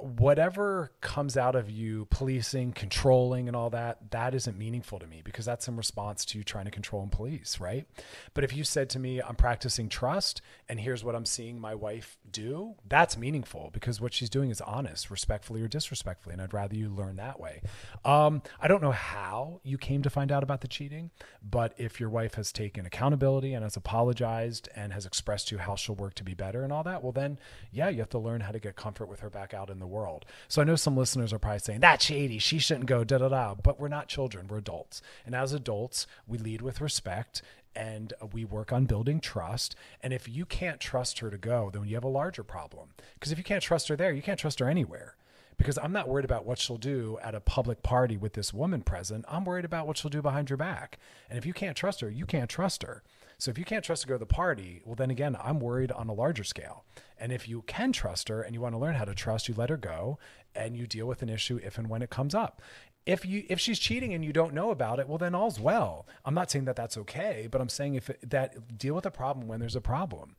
[0.00, 5.22] whatever comes out of you policing, controlling, and all that, that isn't meaningful to me
[5.24, 7.86] because that's in response to trying to control and police, right?
[8.34, 11.74] But if you said to me, I'm practicing trust and here's what I'm seeing my
[11.74, 16.32] wife do, that's meaningful because what she's doing is honest, respectfully or disrespectfully.
[16.32, 17.62] And I'd rather you learn that way.
[18.04, 21.10] Um, I don't know how you came to find out about the cheating,
[21.42, 25.58] but if your wife has taken accountability and has apologized and has expressed to you
[25.58, 27.38] how she'll work to be better and all that, well, then,
[27.70, 29.86] yeah, you have to learn how to get comfort with her back out in the
[29.86, 30.24] world.
[30.48, 32.38] So I know some listeners are probably saying, that's shady.
[32.38, 33.54] She shouldn't go, da da da.
[33.54, 35.02] But we're not children, we're adults.
[35.24, 37.42] And as adults, we lead with respect
[37.74, 39.76] and we work on building trust.
[40.02, 42.90] And if you can't trust her to go, then you have a larger problem.
[43.14, 45.16] Because if you can't trust her there, you can't trust her anywhere.
[45.58, 48.82] Because I'm not worried about what she'll do at a public party with this woman
[48.82, 49.24] present.
[49.28, 50.98] I'm worried about what she'll do behind your back.
[51.30, 53.02] And if you can't trust her, you can't trust her.
[53.38, 55.92] So if you can't trust to go to the party, well, then again, I'm worried
[55.92, 56.84] on a larger scale.
[57.18, 59.54] And if you can trust her and you want to learn how to trust, you
[59.54, 60.18] let her go
[60.54, 62.62] and you deal with an issue if and when it comes up.
[63.04, 66.06] If you if she's cheating and you don't know about it, well then all's well.
[66.24, 69.10] I'm not saying that that's okay, but I'm saying if it, that deal with a
[69.10, 70.36] problem when there's a problem.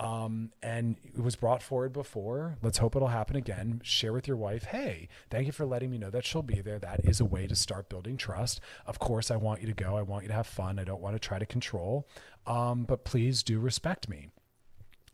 [0.00, 2.56] Um, and it was brought forward before.
[2.62, 3.82] Let's hope it'll happen again.
[3.84, 6.78] Share with your wife, hey, thank you for letting me know that she'll be there.
[6.78, 8.60] That is a way to start building trust.
[8.86, 9.98] Of course, I want you to go.
[9.98, 10.78] I want you to have fun.
[10.78, 12.08] I don't want to try to control.
[12.46, 14.30] Um, but please do respect me.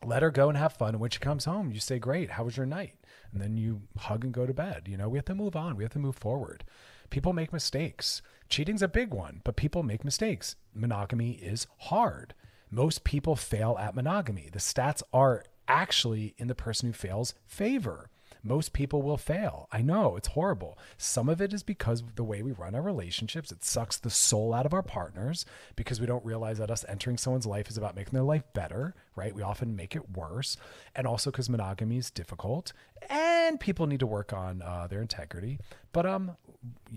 [0.04, 0.90] Let her go and have fun.
[0.90, 2.94] And when she comes home, you say, Great, how was your night?
[3.32, 4.84] And then you hug and go to bed.
[4.86, 5.74] You know, we have to move on.
[5.74, 6.62] We have to move forward.
[7.10, 8.22] People make mistakes.
[8.48, 10.54] Cheating's a big one, but people make mistakes.
[10.72, 12.34] Monogamy is hard
[12.70, 14.48] most people fail at monogamy.
[14.52, 18.10] The stats are actually in the person who fails favor.
[18.42, 19.66] Most people will fail.
[19.72, 20.78] I know it's horrible.
[20.96, 23.50] Some of it is because of the way we run our relationships.
[23.50, 27.18] It sucks the soul out of our partners because we don't realize that us entering
[27.18, 29.34] someone's life is about making their life better, right?
[29.34, 30.56] We often make it worse.
[30.94, 32.72] And also because monogamy is difficult
[33.08, 35.58] and people need to work on uh, their integrity.
[35.92, 36.36] But um,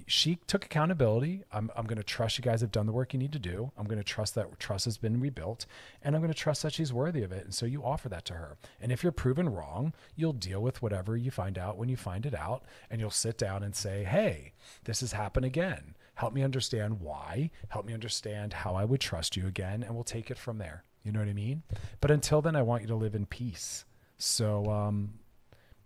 [0.07, 1.43] she took accountability.
[1.51, 3.71] I'm, I'm going to trust you guys have done the work you need to do.
[3.77, 5.65] I'm going to trust that trust has been rebuilt
[6.01, 7.45] and I'm going to trust that she's worthy of it.
[7.45, 8.57] And so you offer that to her.
[8.81, 12.25] And if you're proven wrong, you'll deal with whatever you find out when you find
[12.25, 12.63] it out.
[12.89, 14.53] And you'll sit down and say, hey,
[14.83, 15.95] this has happened again.
[16.15, 17.49] Help me understand why.
[17.69, 19.83] Help me understand how I would trust you again.
[19.83, 20.83] And we'll take it from there.
[21.03, 21.63] You know what I mean?
[22.01, 23.85] But until then, I want you to live in peace.
[24.17, 25.13] So um,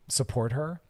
[0.07, 0.81] support her,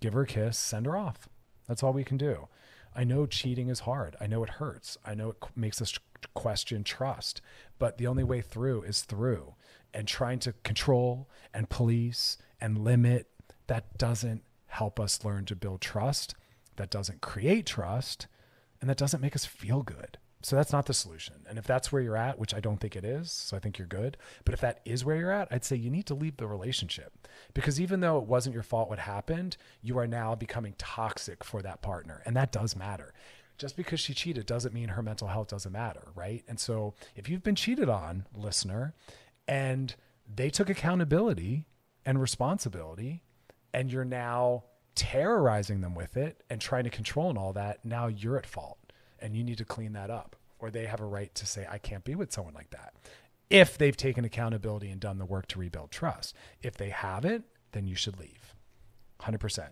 [0.00, 1.28] give her a kiss, send her off.
[1.68, 2.48] That's all we can do.
[2.94, 4.16] I know cheating is hard.
[4.20, 4.96] I know it hurts.
[5.04, 5.98] I know it makes us
[6.34, 7.42] question trust.
[7.78, 9.54] But the only way through is through.
[9.92, 13.28] And trying to control and police and limit,
[13.66, 16.34] that doesn't help us learn to build trust.
[16.76, 18.26] That doesn't create trust.
[18.80, 20.16] And that doesn't make us feel good.
[20.46, 21.34] So that's not the solution.
[21.48, 23.78] And if that's where you're at, which I don't think it is, so I think
[23.78, 24.16] you're good.
[24.44, 27.26] But if that is where you're at, I'd say you need to leave the relationship.
[27.52, 31.62] Because even though it wasn't your fault what happened, you are now becoming toxic for
[31.62, 32.22] that partner.
[32.24, 33.12] And that does matter.
[33.58, 36.44] Just because she cheated doesn't mean her mental health doesn't matter, right?
[36.46, 38.94] And so if you've been cheated on, listener,
[39.48, 39.96] and
[40.32, 41.66] they took accountability
[42.04, 43.24] and responsibility,
[43.74, 44.62] and you're now
[44.94, 48.78] terrorizing them with it and trying to control and all that, now you're at fault
[49.20, 51.78] and you need to clean that up or they have a right to say i
[51.78, 52.94] can't be with someone like that
[53.48, 57.86] if they've taken accountability and done the work to rebuild trust if they haven't then
[57.86, 58.54] you should leave
[59.20, 59.68] 100%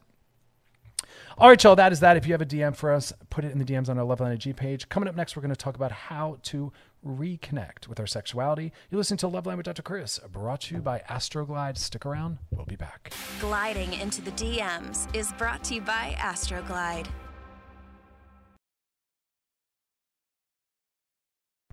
[1.38, 2.16] all right, y'all, that is that.
[2.16, 4.34] If you have a DM for us, put it in the DMs on our Loveline
[4.34, 4.88] IG page.
[4.88, 6.72] Coming up next, we're going to talk about how to
[7.04, 8.72] reconnect with our sexuality.
[8.90, 9.82] You listen to Loveline with Dr.
[9.82, 11.76] Chris, brought to you by Astroglide.
[11.76, 13.12] Stick around, we'll be back.
[13.40, 17.06] Gliding into the DMs is brought to you by Astroglide.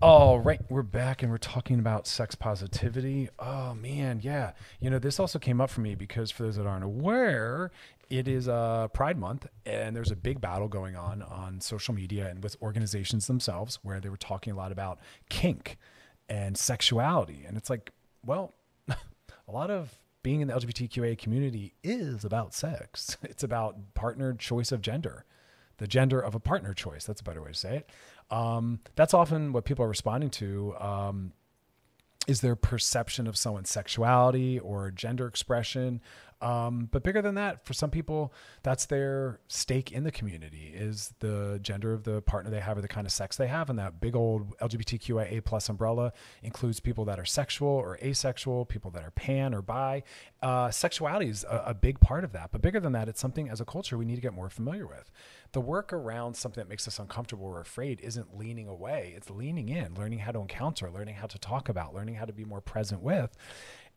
[0.02, 3.28] All right, we're back and we're talking about sex positivity.
[3.38, 4.50] Oh man, yeah.
[4.80, 7.70] You know, this also came up for me because for those that aren't aware,
[8.10, 12.26] it is uh, Pride Month and there's a big battle going on on social media
[12.28, 15.78] and with organizations themselves where they were talking a lot about kink
[16.28, 17.44] and sexuality.
[17.46, 17.92] And it's like,
[18.26, 18.54] well,
[18.88, 23.18] a lot of being in the LGBTQA community is about sex.
[23.22, 25.26] It's about partnered choice of gender,
[25.76, 27.04] the gender of a partner choice.
[27.04, 27.90] That's a better way to say it.
[28.30, 30.74] Um, that's often what people are responding to.
[30.78, 31.32] Um,
[32.26, 36.00] is their perception of someone's sexuality or gender expression.
[36.42, 41.14] Um, but bigger than that, for some people, that's their stake in the community is
[41.20, 43.70] the gender of the partner they have or the kind of sex they have.
[43.70, 48.90] And that big old LGBTQIA plus umbrella includes people that are sexual or asexual, people
[48.90, 50.02] that are pan or bi.
[50.42, 52.50] Uh, sexuality is a, a big part of that.
[52.50, 54.86] But bigger than that, it's something as a culture we need to get more familiar
[54.86, 55.12] with.
[55.52, 59.68] The work around something that makes us uncomfortable or afraid isn't leaning away, it's leaning
[59.68, 62.60] in, learning how to encounter, learning how to talk about, learning how to be more
[62.60, 63.36] present with.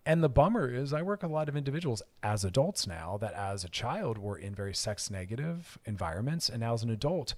[0.05, 3.33] And the bummer is, I work with a lot of individuals as adults now that
[3.33, 6.47] as a child were in very sex negative environments.
[6.47, 7.33] And now as an adult,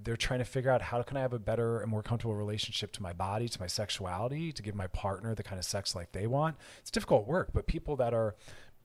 [0.00, 2.92] they're trying to figure out how can I have a better and more comfortable relationship
[2.92, 6.12] to my body, to my sexuality, to give my partner the kind of sex life
[6.12, 6.56] they want.
[6.78, 8.36] It's difficult work, but people that are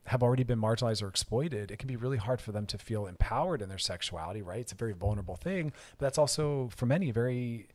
[0.06, 3.06] have already been marginalized or exploited, it can be really hard for them to feel
[3.06, 4.58] empowered in their sexuality, right?
[4.58, 7.68] It's a very vulnerable thing, but that's also for many very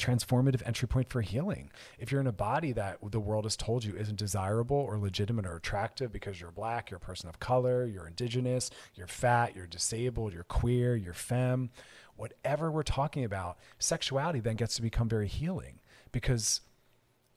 [0.00, 1.70] transformative entry point for healing.
[1.98, 5.46] If you're in a body that the world has told you isn't desirable or legitimate
[5.46, 9.66] or attractive because you're black, you're a person of color, you're indigenous, you're fat, you're
[9.66, 11.70] disabled, you're queer, you're femme,
[12.16, 15.80] whatever we're talking about, sexuality then gets to become very healing
[16.12, 16.60] because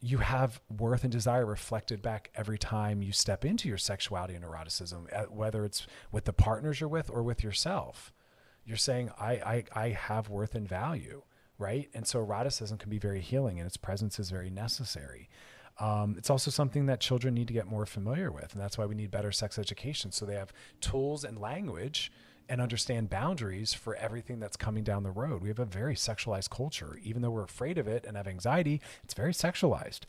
[0.02, 4.44] you have worth and desire reflected back every time you step into your sexuality and
[4.44, 8.12] eroticism, whether it's with the partners you're with or with yourself.
[8.66, 11.24] You're saying, I, I, I have worth and value
[11.58, 11.90] right?
[11.94, 15.30] And so eroticism can be very healing and its presence is very necessary.
[15.80, 18.54] Um, it's also something that children need to get more familiar with.
[18.54, 20.12] And that's why we need better sex education.
[20.12, 22.12] So they have tools and language
[22.50, 25.42] and understand boundaries for everything that's coming down the road.
[25.42, 27.00] We have a very sexualized culture.
[27.02, 30.02] Even though we're afraid of it and have anxiety, it's very sexualized.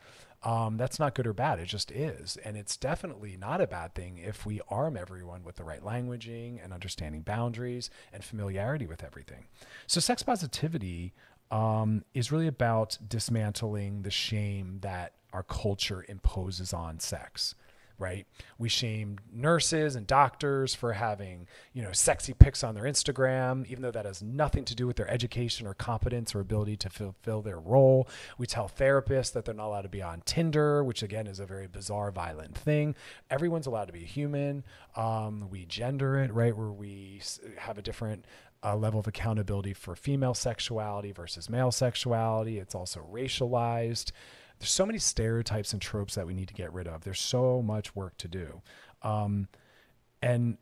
[0.43, 1.59] Um, that's not good or bad.
[1.59, 2.37] It just is.
[2.45, 6.63] And it's definitely not a bad thing if we arm everyone with the right languaging
[6.63, 9.47] and understanding boundaries and familiarity with everything.
[9.87, 11.15] So, sex positivity
[11.55, 17.55] um, is really about dismantling the shame that our culture imposes on sex.
[17.99, 18.27] right?
[18.59, 23.83] We shame nurses and doctors for having, you know, sexy pics on their Instagram, even
[23.83, 27.43] though that has nothing to do with their education or competence or ability to fulfill
[27.43, 28.09] their role.
[28.37, 31.47] We tell therapists that they're not allowed to be on Tinder, which again is a
[31.47, 32.97] very bizarre, violent thing.
[33.31, 34.65] Everyone's allowed to be human.
[34.97, 36.57] Um, we gender it, right?
[36.57, 37.21] Where we
[37.59, 38.25] have a different
[38.65, 42.59] a level of accountability for female sexuality versus male sexuality.
[42.59, 44.11] It's also racialized
[44.59, 47.05] there's so many stereotypes and tropes that we need to get rid of.
[47.05, 48.63] There's so much work to do.
[49.03, 49.49] Um,
[50.23, 50.57] and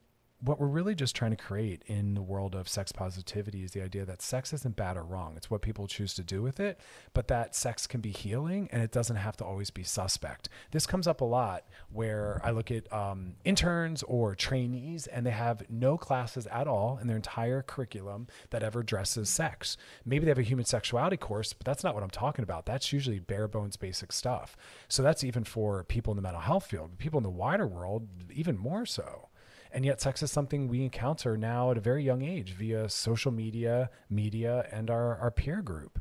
[0.44, 3.82] what we're really just trying to create in the world of sex positivity is the
[3.82, 5.34] idea that sex isn't bad or wrong.
[5.36, 6.80] It's what people choose to do with it,
[7.14, 10.48] but that sex can be healing and it doesn't have to always be suspect.
[10.72, 15.30] This comes up a lot where I look at um, interns or trainees and they
[15.30, 19.76] have no classes at all in their entire curriculum that ever addresses sex.
[20.04, 22.66] Maybe they have a human sexuality course, but that's not what I'm talking about.
[22.66, 24.56] That's usually bare bones basic stuff.
[24.88, 28.08] So that's even for people in the mental health field, people in the wider world,
[28.32, 29.28] even more so.
[29.72, 33.32] And yet, sex is something we encounter now at a very young age via social
[33.32, 35.98] media, media, and our, our peer group.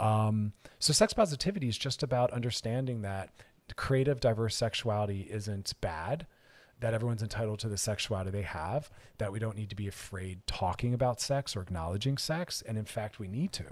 [0.00, 3.30] Um, so, sex positivity is just about understanding that
[3.76, 6.26] creative, diverse sexuality isn't bad,
[6.80, 10.46] that everyone's entitled to the sexuality they have, that we don't need to be afraid
[10.46, 12.62] talking about sex or acknowledging sex.
[12.66, 13.66] And in fact, we need to.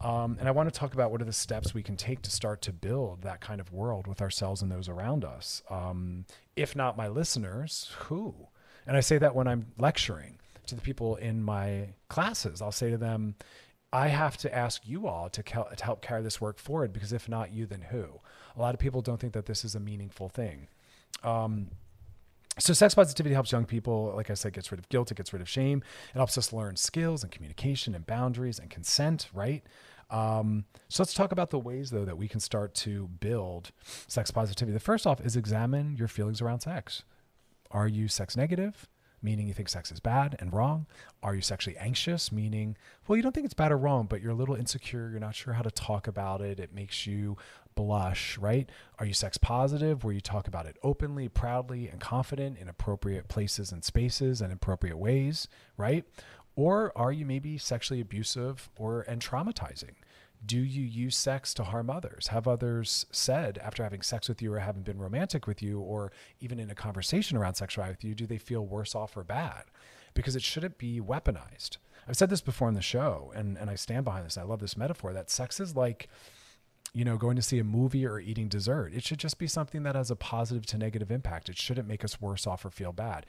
[0.00, 2.30] Um, and I want to talk about what are the steps we can take to
[2.30, 5.62] start to build that kind of world with ourselves and those around us.
[5.70, 8.34] Um, if not my listeners, who?
[8.86, 12.90] And I say that when I'm lecturing to the people in my classes, I'll say
[12.90, 13.36] to them,
[13.94, 17.28] I have to ask you all to, to help carry this work forward because if
[17.28, 18.20] not you, then who?
[18.56, 20.68] A lot of people don't think that this is a meaningful thing.
[21.22, 21.68] Um,
[22.58, 25.32] so sex positivity helps young people, like I said, gets rid of guilt, it gets
[25.32, 25.82] rid of shame.
[26.14, 29.62] It helps us learn skills and communication and boundaries and consent, right?
[30.10, 33.72] Um, so let's talk about the ways though that we can start to build
[34.06, 34.72] sex positivity.
[34.72, 37.02] The first off is examine your feelings around sex.
[37.70, 38.86] Are you sex negative?
[39.24, 40.86] Meaning you think sex is bad and wrong?
[41.22, 42.76] Are you sexually anxious, meaning,
[43.08, 45.34] well, you don't think it's bad or wrong, but you're a little insecure, you're not
[45.34, 47.36] sure how to talk about it, it makes you
[47.74, 48.68] blush, right?
[48.98, 53.28] Are you sex positive, where you talk about it openly, proudly, and confident in appropriate
[53.28, 56.04] places and spaces and appropriate ways, right?
[56.54, 59.94] Or are you maybe sexually abusive or and traumatizing?
[60.46, 62.28] Do you use sex to harm others?
[62.28, 66.12] Have others said after having sex with you or having been romantic with you or
[66.40, 69.64] even in a conversation around sexuality with you, do they feel worse off or bad?
[70.12, 71.78] Because it shouldn't be weaponized.
[72.08, 74.36] I've said this before in the show, and, and I stand behind this.
[74.36, 76.08] I love this metaphor that sex is like,
[76.92, 78.92] you know, going to see a movie or eating dessert.
[78.94, 81.48] It should just be something that has a positive to negative impact.
[81.48, 83.26] It shouldn't make us worse off or feel bad.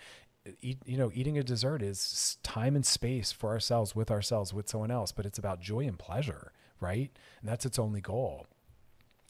[0.62, 4.70] Eat, you know, eating a dessert is time and space for ourselves, with ourselves, with
[4.70, 7.12] someone else, but it's about joy and pleasure right?
[7.42, 8.48] And that's its only goal.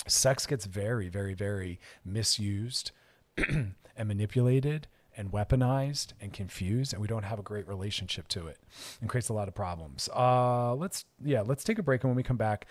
[0.07, 2.91] Sex gets very, very, very misused
[3.37, 8.57] and manipulated and weaponized and confused and we don't have a great relationship to it
[9.01, 10.09] and creates a lot of problems.
[10.13, 12.65] Uh, let's yeah let's take a break and when we come back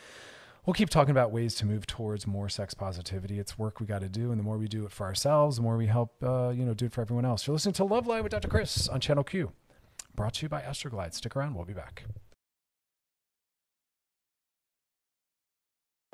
[0.67, 3.39] we'll keep talking about ways to move towards more sex positivity.
[3.39, 5.63] It's work we got to do and the more we do it for ourselves the
[5.63, 7.47] more we help uh, you know do it for everyone else.
[7.47, 8.49] You're listening to Loveline with dr.
[8.49, 9.53] Chris on channel q
[10.15, 11.15] brought to you by astroglide.
[11.15, 12.05] Stick around we'll be back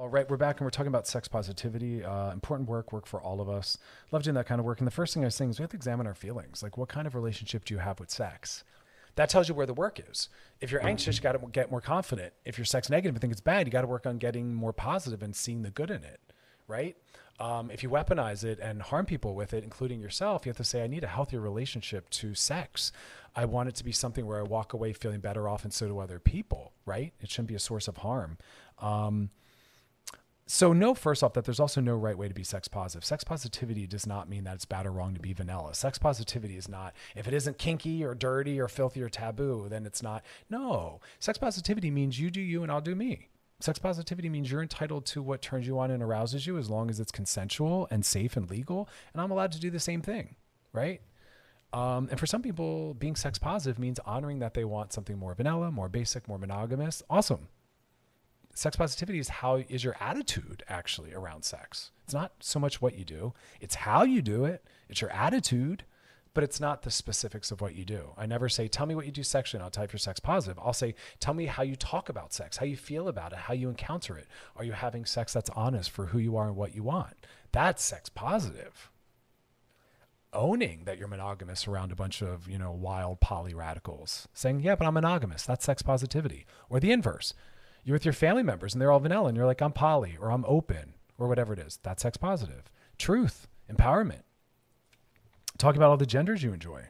[0.01, 2.03] All right, we're back and we're talking about sex positivity.
[2.03, 3.77] Uh, important work, work for all of us.
[4.13, 4.79] Love doing that kind of work.
[4.79, 6.63] And the first thing I was saying is we have to examine our feelings.
[6.63, 8.65] Like, what kind of relationship do you have with sex?
[9.17, 10.31] That tells you where the work is.
[10.59, 12.33] If you're anxious, you got to get more confident.
[12.47, 14.73] If you're sex negative and think it's bad, you got to work on getting more
[14.73, 16.21] positive and seeing the good in it,
[16.67, 16.97] right?
[17.39, 20.65] Um, if you weaponize it and harm people with it, including yourself, you have to
[20.65, 22.91] say, I need a healthier relationship to sex.
[23.37, 25.89] I want it to be something where I walk away feeling better off, and so
[25.89, 27.13] do other people, right?
[27.21, 28.39] It shouldn't be a source of harm.
[28.79, 29.29] Um,
[30.51, 33.05] so know first off that there's also no right way to be sex positive.
[33.05, 35.77] Sex positivity does not mean that it's bad or wrong to be vanilla.
[35.77, 39.87] Sex positivity is not if it isn't kinky or dirty or filthy or taboo, then
[39.87, 40.25] it's not.
[40.49, 41.01] No.
[41.21, 43.29] Sex positivity means you do you and I'll do me.
[43.61, 46.91] Sex positivity means you're entitled to what turns you on and arouses you as long
[46.91, 50.35] as it's consensual and safe and legal, and I'm allowed to do the same thing,
[50.73, 51.01] right?
[51.73, 55.35] Um, and for some people, being sex positive means honoring that they want something more
[55.35, 57.05] vanilla, more basic, more monogamous.
[57.09, 57.47] Awesome
[58.61, 61.93] sex positivity is how is your attitude actually around sex.
[62.05, 65.85] It's not so much what you do, it's how you do it, it's your attitude,
[66.35, 68.11] but it's not the specifics of what you do.
[68.19, 70.59] I never say, tell me what you do sexually and I'll type your sex positive.
[70.63, 73.55] I'll say, tell me how you talk about sex, how you feel about it, how
[73.55, 74.29] you encounter it.
[74.57, 77.27] Are you having sex that's honest for who you are and what you want?
[77.53, 78.91] That's sex positive.
[80.35, 84.29] Owning that you're monogamous around a bunch of, you know, wild poly radicals.
[84.35, 85.47] Saying, yeah, but I'm monogamous.
[85.47, 86.47] That's sex positivity.
[86.69, 87.33] Or the inverse
[87.85, 90.31] you're with your family members and they're all vanilla and you're like, I'm poly or
[90.31, 91.79] I'm open or whatever it is.
[91.83, 92.71] That's sex positive.
[92.99, 94.23] Truth, empowerment,
[95.61, 96.87] Talk about all the genders you enjoy.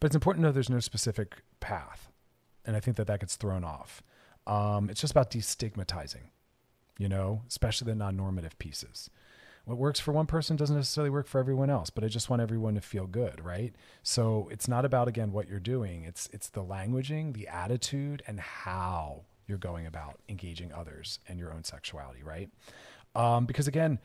[0.00, 2.10] But it's important to know there's no specific path.
[2.64, 4.02] And I think that that gets thrown off.
[4.44, 6.30] Um, it's just about destigmatizing,
[6.98, 9.08] you know, especially the non normative pieces.
[9.66, 12.42] What works for one person doesn't necessarily work for everyone else, but I just want
[12.42, 13.72] everyone to feel good, right?
[14.02, 16.02] So it's not about again what you're doing.
[16.02, 21.52] It's it's the languaging, the attitude, and how you're going about engaging others and your
[21.52, 22.50] own sexuality, right?
[23.16, 23.98] Um, because again,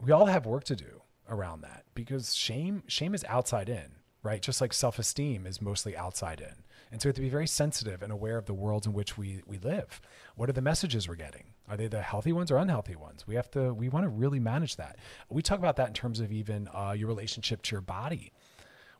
[0.00, 4.42] we all have work to do around that because shame shame is outside in right?
[4.42, 6.64] Just like self-esteem is mostly outside in.
[6.92, 9.16] And so we have to be very sensitive and aware of the worlds in which
[9.16, 10.00] we we live.
[10.34, 11.54] What are the messages we're getting?
[11.68, 13.26] Are they the healthy ones or unhealthy ones?
[13.26, 14.98] We have to we want to really manage that.
[15.28, 18.32] We talk about that in terms of even uh, your relationship to your body.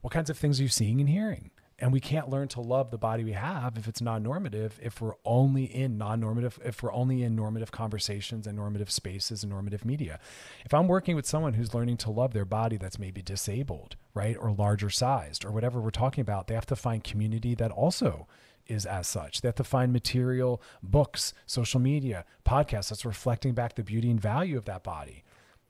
[0.03, 1.51] What kinds of things are you seeing and hearing
[1.81, 5.14] and we can't learn to love the body we have if it's non-normative if we're
[5.24, 10.18] only in non-normative if we're only in normative conversations and normative spaces and normative media
[10.64, 14.37] if i'm working with someone who's learning to love their body that's maybe disabled right
[14.39, 18.26] or larger sized or whatever we're talking about they have to find community that also
[18.66, 19.41] is as such.
[19.41, 24.20] They have to find material, books, social media, podcasts that's reflecting back the beauty and
[24.20, 25.24] value of that body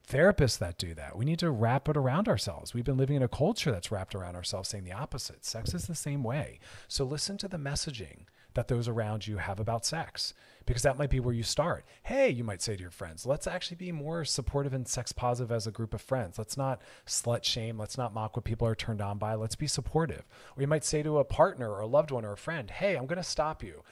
[0.07, 1.17] therapists that do that.
[1.17, 2.73] We need to wrap it around ourselves.
[2.73, 5.45] We've been living in a culture that's wrapped around ourselves saying the opposite.
[5.45, 6.59] Sex is the same way.
[6.87, 10.33] So listen to the messaging that those around you have about sex
[10.65, 11.85] because that might be where you start.
[12.03, 15.51] Hey, you might say to your friends, let's actually be more supportive and sex positive
[15.51, 16.37] as a group of friends.
[16.37, 17.79] Let's not slut shame.
[17.79, 19.35] Let's not mock what people are turned on by.
[19.35, 20.23] Let's be supportive.
[20.55, 22.95] Or you might say to a partner or a loved one or a friend, hey,
[22.95, 23.83] I'm going to stop you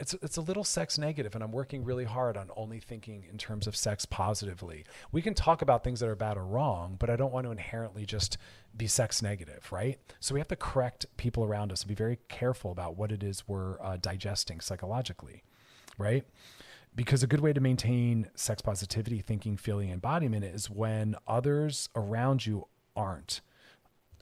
[0.00, 3.36] it's it's a little sex negative and I'm working really hard on only thinking in
[3.36, 4.84] terms of sex positively.
[5.10, 7.50] We can talk about things that are bad or wrong, but I don't want to
[7.50, 8.38] inherently just
[8.76, 9.98] be sex negative, right?
[10.20, 13.22] So we have to correct people around us and be very careful about what it
[13.22, 15.42] is we're uh, digesting psychologically,
[15.96, 16.24] right?
[16.94, 22.46] Because a good way to maintain sex positivity, thinking, feeling, embodiment is when others around
[22.46, 23.40] you aren't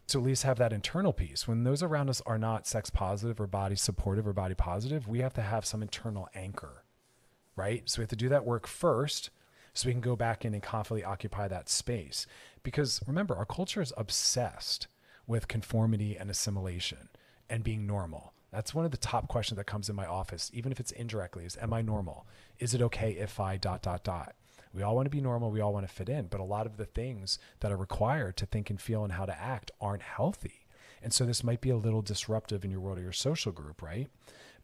[0.08, 1.48] to at least have that internal piece.
[1.48, 5.20] When those around us are not sex positive or body supportive or body positive, we
[5.20, 6.84] have to have some internal anchor,
[7.56, 7.82] right?
[7.86, 9.30] So we have to do that work first
[9.74, 12.26] so we can go back in and confidently occupy that space.
[12.62, 14.86] Because remember, our culture is obsessed
[15.26, 17.08] with conformity and assimilation
[17.50, 18.32] and being normal.
[18.52, 21.44] That's one of the top questions that comes in my office, even if it's indirectly,
[21.44, 22.26] is am I normal?
[22.58, 24.34] Is it okay if I dot dot dot?
[24.76, 25.50] We all want to be normal.
[25.50, 26.26] We all want to fit in.
[26.26, 29.24] But a lot of the things that are required to think and feel and how
[29.24, 30.66] to act aren't healthy.
[31.02, 33.80] And so this might be a little disruptive in your world or your social group,
[33.80, 34.08] right?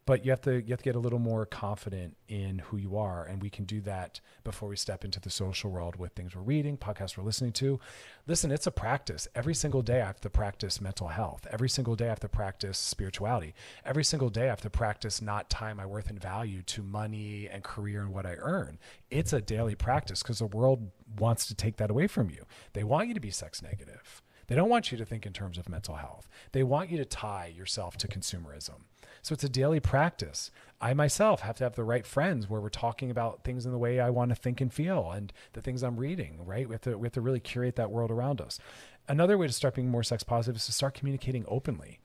[0.04, 2.96] But you have to you have to get a little more confident in who you
[2.96, 3.24] are.
[3.24, 6.42] And we can do that before we step into the social world with things we're
[6.42, 7.78] reading podcasts we're listening to.
[8.26, 9.28] Listen it's a practice.
[9.34, 11.46] Every single day i have to practice mental health.
[11.50, 13.54] Every single day i have to practice spirituality.
[13.84, 17.48] Every single day i have to practice not tying my worth and value to money
[17.50, 18.78] and career and what i earn.
[19.10, 22.44] It's a daily practice because the world wants to take that away from you.
[22.72, 24.22] They want you to be sex negative
[24.52, 26.28] they don't want you to think in terms of mental health.
[26.52, 28.82] They want you to tie yourself to consumerism.
[29.22, 30.50] So it's a daily practice.
[30.78, 33.78] I myself have to have the right friends where we're talking about things in the
[33.78, 36.68] way I want to think and feel and the things I'm reading, right?
[36.68, 38.58] We have to, we have to really curate that world around us.
[39.08, 42.00] Another way to start being more sex positive is to start communicating openly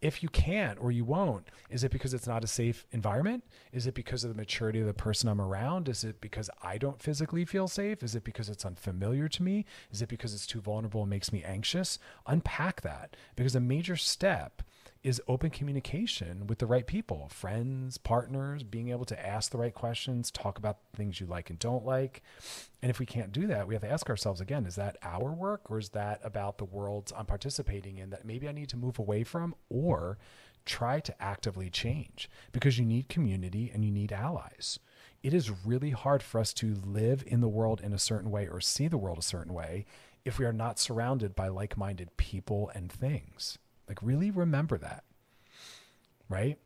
[0.00, 3.44] if you can't or you won't, is it because it's not a safe environment?
[3.72, 5.88] Is it because of the maturity of the person I'm around?
[5.88, 8.02] Is it because I don't physically feel safe?
[8.02, 9.64] Is it because it's unfamiliar to me?
[9.90, 11.98] Is it because it's too vulnerable and makes me anxious?
[12.26, 14.62] Unpack that because a major step
[15.02, 19.74] is open communication with the right people, friends, partners, being able to ask the right
[19.74, 22.22] questions, talk about things you like and don't like.
[22.82, 25.32] And if we can't do that, we have to ask ourselves again, is that our
[25.32, 28.76] work or is that about the worlds I'm participating in that maybe I need to
[28.76, 30.18] move away from or
[30.64, 34.78] try to actively change because you need community and you need allies.
[35.22, 38.46] It is really hard for us to live in the world in a certain way
[38.46, 39.86] or see the world a certain way
[40.24, 43.58] if we are not surrounded by like minded people and things.
[43.88, 45.04] Like, really remember that.
[46.28, 46.58] Right.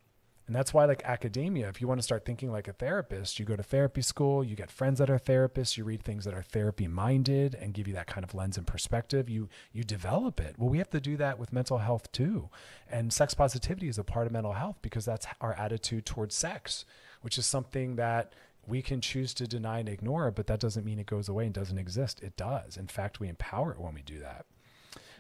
[0.49, 3.45] And that's why, like academia, if you want to start thinking like a therapist, you
[3.45, 6.43] go to therapy school, you get friends that are therapists, you read things that are
[6.43, 9.31] therapy minded and give you that kind of lens and perspective.
[9.31, 10.57] You you develop it.
[10.59, 12.51] Well, we have to do that with mental health too.
[12.91, 16.85] And sex positivity is a part of mental health because that's our attitude towards sex,
[17.21, 18.33] which is something that
[18.67, 21.55] we can choose to deny and ignore, but that doesn't mean it goes away and
[21.55, 22.21] doesn't exist.
[22.23, 22.77] It does.
[22.77, 24.47] In fact, we empower it when we do that.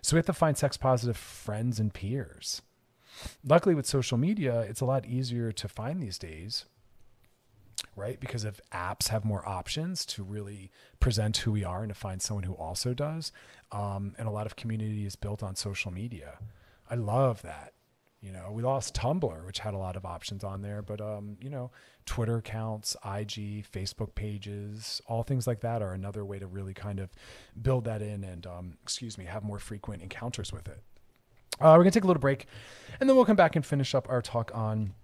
[0.03, 2.63] So we have to find sex positive friends and peers.
[3.45, 6.65] Luckily, with social media, it's a lot easier to find these days,
[7.95, 8.19] right?
[8.19, 12.21] Because if apps have more options to really present who we are and to find
[12.21, 13.33] someone who also does.
[13.71, 16.39] Um, and a lot of community is built on social media.
[16.91, 17.73] I love that.
[18.23, 21.37] You know, we lost Tumblr, which had a lot of options on there, but um,
[21.41, 21.73] you know,
[22.07, 27.01] Twitter accounts, IG, Facebook pages, all things like that are another way to really kind
[27.01, 27.11] of
[27.61, 30.79] build that in and um, excuse me, have more frequent encounters with it.
[31.61, 32.47] Uh, we're to take a little break
[33.01, 34.95] and then we'll come back and finish up our talk on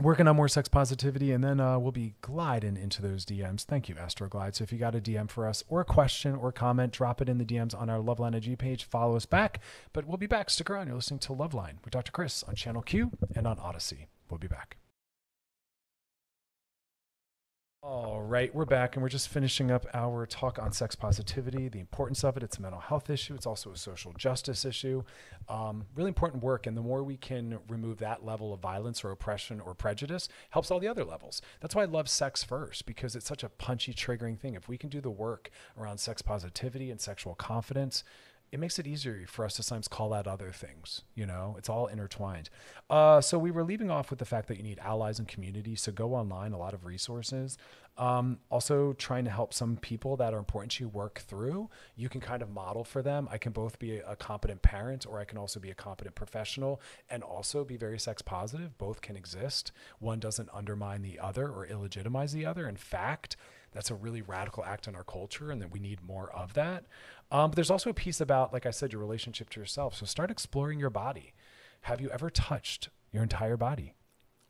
[0.00, 3.88] working on more sex positivity and then uh, we'll be gliding into those dms thank
[3.88, 4.54] you astroglide.
[4.54, 7.28] So if you got a dm for us or a question or comment drop it
[7.28, 8.84] in the dms on our loveline ig page.
[8.84, 9.60] Follow us back
[9.92, 10.50] but we'll be back.
[10.50, 10.88] Stick around.
[10.88, 14.08] You're listening to loveline with dr chris on channel q and on odyssey.
[14.28, 14.76] We'll be back
[17.84, 21.80] all right, we're back and we're just finishing up our talk on sex positivity, the
[21.80, 22.42] importance of it.
[22.42, 25.02] It's a mental health issue, it's also a social justice issue.
[25.50, 26.66] Um, really important work.
[26.66, 30.70] And the more we can remove that level of violence or oppression or prejudice, helps
[30.70, 31.42] all the other levels.
[31.60, 34.54] That's why I love sex first, because it's such a punchy, triggering thing.
[34.54, 38.02] If we can do the work around sex positivity and sexual confidence,
[38.54, 41.02] it makes it easier for us to sometimes call out other things.
[41.16, 42.50] You know, it's all intertwined.
[42.88, 45.74] Uh, so we were leaving off with the fact that you need allies and community.
[45.74, 47.58] So go online, a lot of resources.
[47.98, 51.68] Um, also, trying to help some people that are important to you work through.
[51.96, 53.28] You can kind of model for them.
[53.28, 56.80] I can both be a, competent parent, or I can also be a competent professional,
[57.10, 58.78] and also be very sex positive.
[58.78, 59.72] Both can exist.
[59.98, 62.68] One doesn't undermine the other or illegitimize the other.
[62.68, 63.36] In fact,
[63.74, 66.84] that's a really radical act in our culture, and that we need more of that.
[67.30, 69.96] Um, but there's also a piece about, like I said, your relationship to yourself.
[69.96, 71.34] So start exploring your body.
[71.82, 73.94] Have you ever touched your entire body?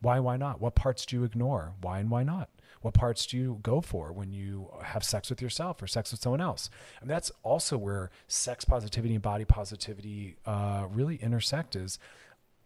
[0.00, 0.60] Why, why not?
[0.60, 1.72] What parts do you ignore?
[1.80, 2.50] Why and why not?
[2.82, 6.20] What parts do you go for when you have sex with yourself or sex with
[6.20, 6.68] someone else?
[7.00, 11.98] And that's also where sex positivity and body positivity uh, really intersect is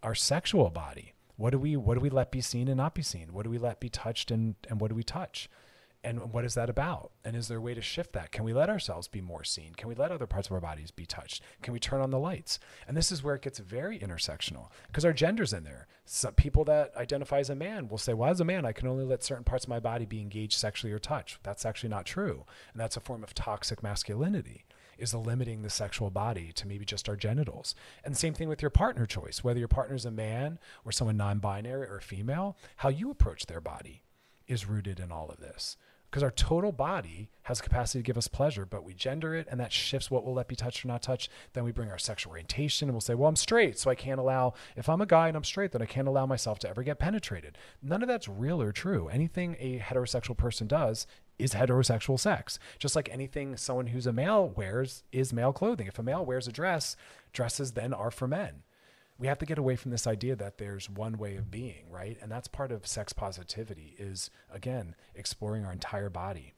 [0.02, 1.12] our sexual body.
[1.36, 3.32] What do we what do we let be seen and not be seen?
[3.32, 5.48] What do we let be touched and, and what do we touch?
[6.04, 7.10] And what is that about?
[7.24, 8.30] And is there a way to shift that?
[8.30, 9.74] Can we let ourselves be more seen?
[9.74, 11.42] Can we let other parts of our bodies be touched?
[11.60, 12.60] Can we turn on the lights?
[12.86, 15.88] And this is where it gets very intersectional because our gender's in there.
[16.04, 18.88] Some people that identify as a man will say well as a man i can
[18.88, 21.42] only let certain parts of my body be engaged sexually or touched.
[21.42, 22.44] That's actually not true.
[22.72, 24.64] And that's a form of toxic masculinity
[24.98, 27.74] is limiting the sexual body to maybe just our genitals.
[28.04, 31.16] And same thing with your partner choice, whether your partner is a man or someone
[31.16, 34.02] non binary or female, how you approach their body
[34.48, 35.76] is rooted in all of this
[36.10, 39.60] because our total body has capacity to give us pleasure, but we gender it and
[39.60, 41.30] that shifts what will let be touched or not touched.
[41.52, 44.20] Then we bring our sexual orientation and we'll say, well, I'm straight, so I can't
[44.20, 46.82] allow, if I'm a guy and I'm straight, then I can't allow myself to ever
[46.82, 47.58] get penetrated.
[47.82, 49.08] None of that's real or true.
[49.08, 51.06] Anything a heterosexual person does
[51.38, 52.58] is heterosexual sex.
[52.78, 55.86] Just like anything someone who's a male wears is male clothing.
[55.86, 56.96] If a male wears a dress,
[57.32, 58.62] dresses then are for men
[59.18, 62.16] we have to get away from this idea that there's one way of being, right?
[62.22, 66.54] And that's part of sex positivity is again exploring our entire body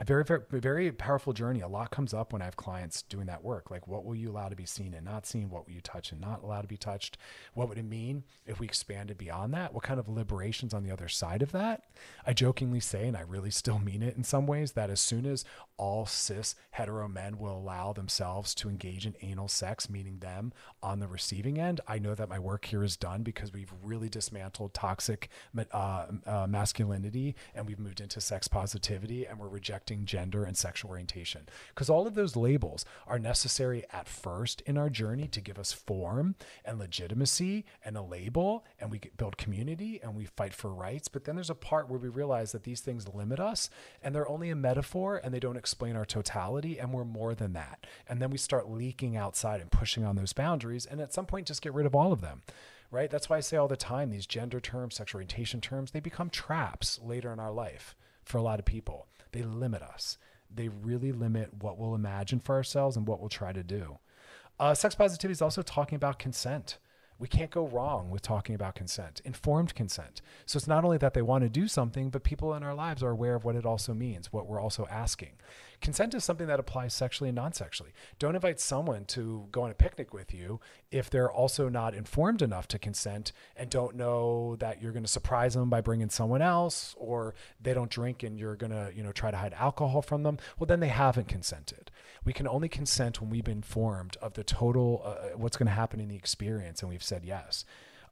[0.00, 1.60] a very, very, very powerful journey.
[1.60, 3.70] A lot comes up when I have clients doing that work.
[3.70, 5.50] Like, what will you allow to be seen and not seen?
[5.50, 7.18] What will you touch and not allow to be touched?
[7.54, 9.72] What would it mean if we expanded beyond that?
[9.72, 11.84] What kind of liberations on the other side of that?
[12.26, 15.26] I jokingly say, and I really still mean it in some ways, that as soon
[15.26, 15.44] as
[15.76, 21.00] all cis hetero men will allow themselves to engage in anal sex, meaning them on
[21.00, 24.74] the receiving end, I know that my work here is done because we've really dismantled
[24.74, 25.28] toxic
[25.72, 30.56] uh, uh, masculinity and we've moved into sex positivity and we're rejecting rejecting gender and
[30.56, 31.48] sexual orientation.
[31.74, 35.72] Because all of those labels are necessary at first in our journey to give us
[35.72, 41.08] form and legitimacy and a label, and we build community and we fight for rights.
[41.08, 43.70] But then there's a part where we realize that these things limit us
[44.02, 47.52] and they're only a metaphor and they don't explain our totality, and we're more than
[47.54, 47.86] that.
[48.08, 51.48] And then we start leaking outside and pushing on those boundaries, and at some point,
[51.48, 52.42] just get rid of all of them
[52.92, 53.10] right?
[53.10, 56.28] That's why I say all the time these gender terms, sexual orientation terms, they become
[56.28, 59.06] traps later in our life for a lot of people.
[59.32, 60.18] They limit us.
[60.54, 63.98] They really limit what we'll imagine for ourselves and what we'll try to do.
[64.60, 66.78] Uh, sex positivity is also talking about consent.
[67.18, 70.20] We can't go wrong with talking about consent, informed consent.
[70.44, 73.02] So it's not only that they want to do something, but people in our lives
[73.02, 75.36] are aware of what it also means, what we're also asking
[75.82, 77.92] consent is something that applies sexually and non-sexually.
[78.18, 80.60] Don't invite someone to go on a picnic with you
[80.90, 85.10] if they're also not informed enough to consent and don't know that you're going to
[85.10, 89.02] surprise them by bringing someone else or they don't drink and you're going to, you
[89.02, 90.38] know, try to hide alcohol from them.
[90.58, 91.90] Well, then they haven't consented.
[92.24, 95.72] We can only consent when we've been informed of the total uh, what's going to
[95.72, 97.64] happen in the experience and we've said yes.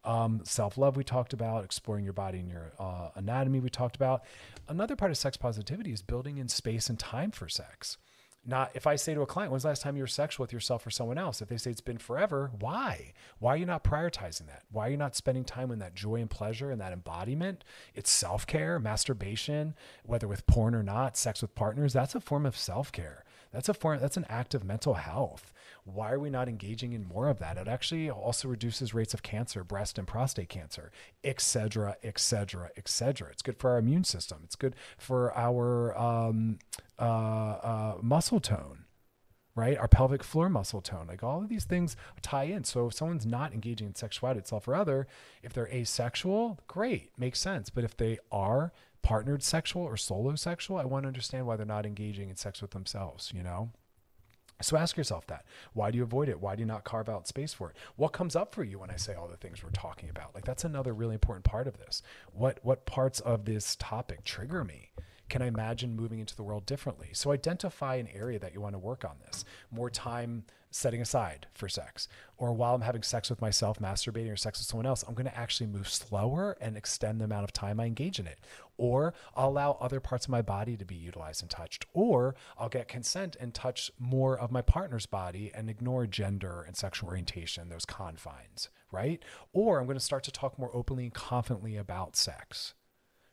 [0.05, 3.97] Um, Self love, we talked about, exploring your body and your uh, anatomy, we talked
[3.97, 4.23] about.
[4.69, 7.99] Another part of sex positivity is building in space and time for sex.
[8.47, 10.53] Not if I say to a client, when's the last time you were sexual with
[10.53, 11.43] yourself or someone else?
[11.43, 13.13] If they say it's been forever, why?
[13.39, 14.63] Why are you not prioritizing that?
[14.71, 17.65] Why are you not spending time in that joy and pleasure and that embodiment?
[17.95, 19.75] It's self care, masturbation,
[20.05, 21.93] whether with porn or not, sex with partners.
[21.93, 23.25] That's a form of self care.
[23.53, 24.01] That's a form.
[24.01, 25.53] That's an act of mental health.
[25.85, 27.57] Why are we not engaging in more of that?
[27.57, 30.91] It actually also reduces rates of cancer, breast and prostate cancer,
[31.25, 33.31] et cetera, et cetera, et cetera.
[33.31, 34.41] It's good for our immune system.
[34.45, 36.59] It's good for our um,
[36.99, 38.85] uh, uh, muscle tone
[39.57, 39.77] right?
[39.77, 42.65] Our pelvic floor muscle tone, like all of these things tie in.
[42.65, 45.07] So if someone's not engaging in sexuality itself or other,
[45.43, 47.69] if they're asexual, great, makes sense.
[47.69, 48.73] But if they are
[49.03, 52.63] partnered sexual or solo sexual, I want to understand why they're not engaging in sex
[52.63, 53.71] with themselves, you know?
[54.63, 55.45] So ask yourself that.
[55.73, 56.41] Why do you avoid it?
[56.41, 57.77] Why do you not carve out space for it?
[57.97, 60.35] What comes up for you when I say all the things we're talking about?
[60.35, 62.03] Like that's another really important part of this.
[62.33, 64.91] What what parts of this topic trigger me?
[65.29, 67.11] Can I imagine moving into the world differently?
[67.13, 69.45] So identify an area that you want to work on this.
[69.71, 72.09] More time setting aside for sex.
[72.37, 75.27] Or while I'm having sex with myself, masturbating or sex with someone else, I'm going
[75.27, 78.39] to actually move slower and extend the amount of time I engage in it.
[78.77, 81.87] Or I'll allow other parts of my body to be utilized and touched.
[81.93, 86.77] Or I'll get consent and touch more of my partner's body and ignore gender and
[86.77, 89.23] sexual orientation, those confines, right?
[89.53, 92.75] Or I'm going to start to talk more openly and confidently about sex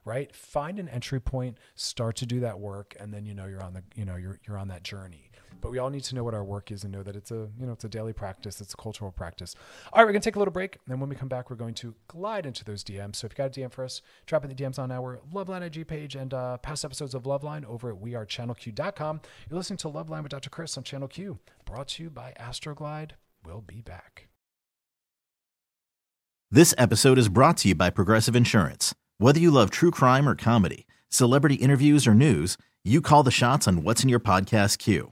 [0.06, 3.62] right find an entry point start to do that work and then you know you're
[3.62, 5.27] on the you know you're you're on that journey
[5.62, 7.48] but we all need to know what our work is and know that it's a
[7.60, 9.56] you know it's a daily practice it's a cultural practice.
[9.94, 11.56] All right we're to take a little break and then when we come back we're
[11.56, 14.44] going to glide into those dms so if you got a dm for us drop
[14.44, 17.92] in the dms on our loveline ig page and uh, past episodes of loveline over
[17.92, 22.10] at wearechannelq.com you're listening to loveline with dr chris on channel q brought to you
[22.10, 23.12] by astroglide.
[23.46, 24.30] We'll be back.
[26.50, 28.96] This episode is brought to you by Progressive Insurance.
[29.18, 33.68] Whether you love true crime or comedy, celebrity interviews or news, you call the shots
[33.68, 35.12] on what's in your podcast queue.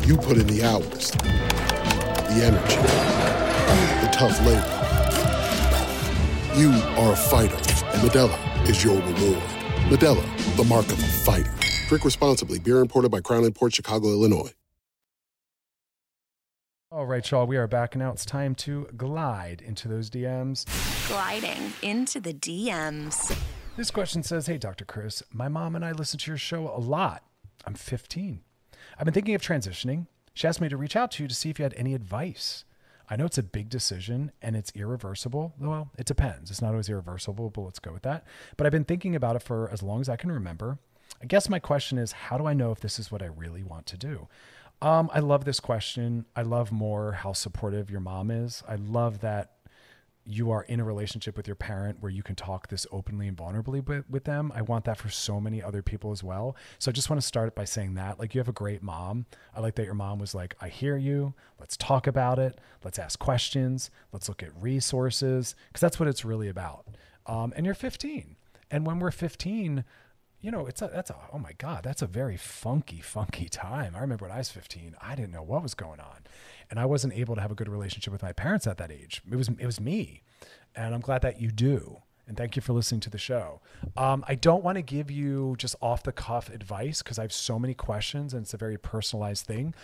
[0.00, 2.76] You put in the hours, the energy,
[4.04, 4.78] the tough labor.
[6.58, 6.70] You
[7.00, 9.42] are a fighter, and Modelo is your reward.
[9.88, 11.52] Modelo, the mark of a fighter.
[11.88, 12.58] Drink responsibly.
[12.58, 14.50] Beer imported by Crown Port Chicago, Illinois.
[16.90, 20.66] all right y'all we are back and now it's time to glide into those dms
[21.08, 23.34] Gliding into the DMs.
[23.76, 24.84] This question says, Hey, Dr.
[24.84, 27.22] Chris, my mom and I listen to your show a lot.
[27.66, 28.40] I'm 15.
[29.02, 30.06] I've been thinking of transitioning.
[30.32, 32.64] She asked me to reach out to you to see if you had any advice.
[33.10, 35.54] I know it's a big decision and it's irreversible.
[35.58, 36.52] Well, it depends.
[36.52, 38.24] It's not always irreversible, but let's go with that.
[38.56, 40.78] But I've been thinking about it for as long as I can remember.
[41.20, 43.64] I guess my question is, how do I know if this is what I really
[43.64, 44.28] want to do?
[44.80, 46.24] Um, I love this question.
[46.36, 48.62] I love more how supportive your mom is.
[48.68, 49.50] I love that
[50.24, 53.36] you are in a relationship with your parent where you can talk this openly and
[53.36, 54.52] vulnerably with, with them.
[54.54, 56.56] I want that for so many other people as well.
[56.78, 58.18] So I just want to start by saying that.
[58.18, 59.26] Like, you have a great mom.
[59.54, 61.34] I like that your mom was like, I hear you.
[61.58, 62.58] Let's talk about it.
[62.84, 63.90] Let's ask questions.
[64.12, 65.56] Let's look at resources.
[65.68, 66.86] Because that's what it's really about.
[67.26, 68.36] Um, and you're 15.
[68.70, 69.84] And when we're 15,
[70.42, 73.94] you know, it's a, that's a, oh my God, that's a very funky, funky time.
[73.96, 76.26] I remember when I was 15, I didn't know what was going on.
[76.68, 79.22] And I wasn't able to have a good relationship with my parents at that age.
[79.30, 80.22] It was, it was me.
[80.74, 81.98] And I'm glad that you do.
[82.26, 83.60] And thank you for listening to the show.
[83.96, 87.32] Um, I don't want to give you just off the cuff advice because I have
[87.32, 89.74] so many questions and it's a very personalized thing.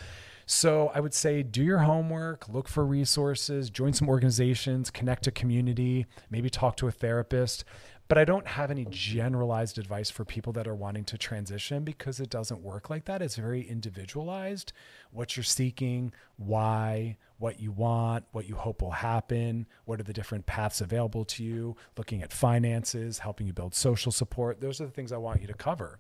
[0.47, 5.31] So I would say do your homework, look for resources, join some organizations, connect to
[5.31, 7.65] community, maybe talk to a therapist.
[8.09, 12.21] But I don't have any generalized advice for people that are wanting to transition because
[12.21, 13.21] it doesn't work like that.
[13.21, 14.73] It's very individualized.
[15.11, 20.15] What you're seeking, why, what you want, what you hope will happen, what are the
[20.15, 24.63] different paths available to you, looking at finances, helping you build social support.
[24.63, 25.99] Those are the things I want you to cover.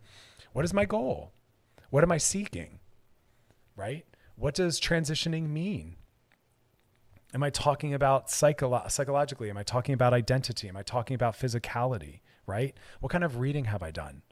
[0.55, 1.33] What is my goal?
[1.91, 2.81] What am I seeking?
[3.77, 4.07] Right?
[4.35, 5.97] What does transitioning mean?
[7.35, 9.51] Am I talking about psycholo- psychologically?
[9.51, 10.69] Am I talking about identity?
[10.69, 12.21] Am I talking about physicality?
[12.47, 12.75] Right?
[13.01, 14.23] What kind of reading have I done?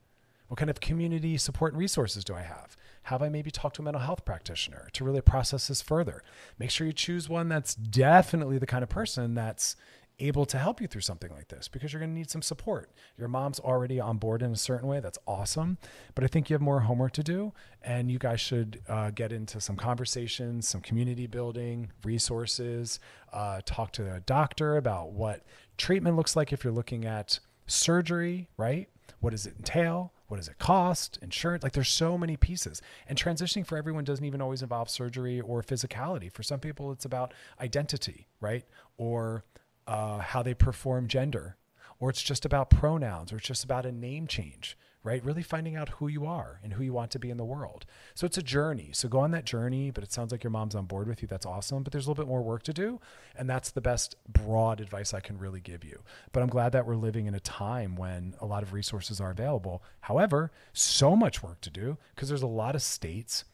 [0.49, 2.77] What kind of community support and resources do I have?
[3.05, 6.23] Have I maybe talked to a mental health practitioner to really process this further?
[6.59, 9.77] Make sure you choose one that's definitely the kind of person that's
[10.19, 12.91] able to help you through something like this because you're going to need some support.
[13.19, 15.01] Your mom's already on board in a certain way.
[15.01, 15.79] That's awesome.
[16.15, 17.53] But I think you have more homework to do,
[17.83, 22.99] and you guys should uh, get into some conversations, some community building, resources,
[23.33, 25.43] uh, talk to a doctor about what
[25.77, 28.89] treatment looks like if you're looking at surgery, right?
[29.21, 30.13] What does it entail?
[30.29, 31.19] What does it cost?
[31.23, 31.63] Insurance?
[31.63, 32.83] Like there's so many pieces.
[33.09, 36.33] And transitioning for everyone doesn't even always involve surgery or physicality.
[36.33, 38.65] For some people, it's about identity, right?
[38.99, 39.45] Or
[39.87, 41.57] uh, how they perform gender,
[41.99, 45.25] or it's just about pronouns, or it's just about a name change, right?
[45.25, 47.87] Really finding out who you are and who you want to be in the world.
[48.15, 48.91] So it's a journey.
[48.93, 51.29] So go on that journey, but it sounds like your mom's on board with you.
[51.29, 51.85] That's awesome.
[51.85, 53.01] But there's a little bit more work to do.
[53.37, 56.03] And that's the best broad advice I can really give you.
[56.33, 59.31] But I'm glad that we're living in a time when a lot of resources are
[59.31, 59.83] available.
[60.01, 63.45] However, so much work to do because there's a lot of states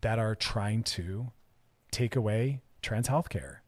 [0.00, 1.32] that are trying to
[1.90, 3.62] take away trans health care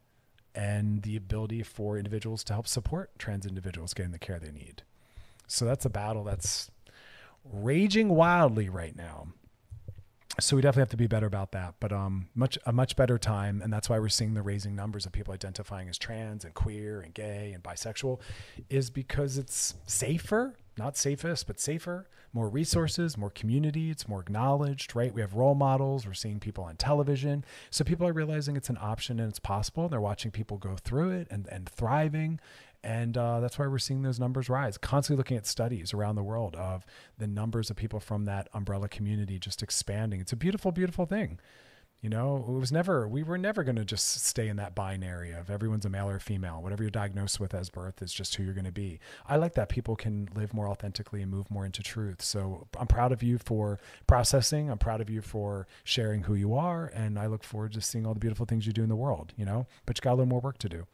[0.55, 4.83] and the ability for individuals to help support trans individuals getting the care they need.
[5.47, 6.69] So that's a battle that's
[7.43, 9.29] raging wildly right now.
[10.39, 13.17] So we definitely have to be better about that, but um, much a much better
[13.17, 16.53] time, and that's why we're seeing the raising numbers of people identifying as trans and
[16.53, 18.21] queer and gay and bisexual,
[18.69, 24.95] is because it's safer, not safest, but safer, more resources, more community, it's more acknowledged,
[24.95, 25.13] right?
[25.13, 27.45] We have role models, we're seeing people on television.
[27.69, 29.89] So people are realizing it's an option and it's possible.
[29.89, 32.39] They're watching people go through it and, and thriving.
[32.83, 34.77] And uh, that's why we're seeing those numbers rise.
[34.77, 36.85] Constantly looking at studies around the world of
[37.17, 40.21] the numbers of people from that umbrella community just expanding.
[40.21, 41.39] It's a beautiful, beautiful thing.
[42.01, 45.33] You know, it was never, we were never going to just stay in that binary
[45.33, 46.61] of everyone's a male or female.
[46.61, 49.01] Whatever you're diagnosed with as birth is just who you're going to be.
[49.27, 52.21] I like that people can live more authentically and move more into truth.
[52.21, 54.71] So I'm proud of you for processing.
[54.71, 56.85] I'm proud of you for sharing who you are.
[56.85, 59.33] And I look forward to seeing all the beautiful things you do in the world,
[59.35, 60.87] you know, but you got a little more work to do.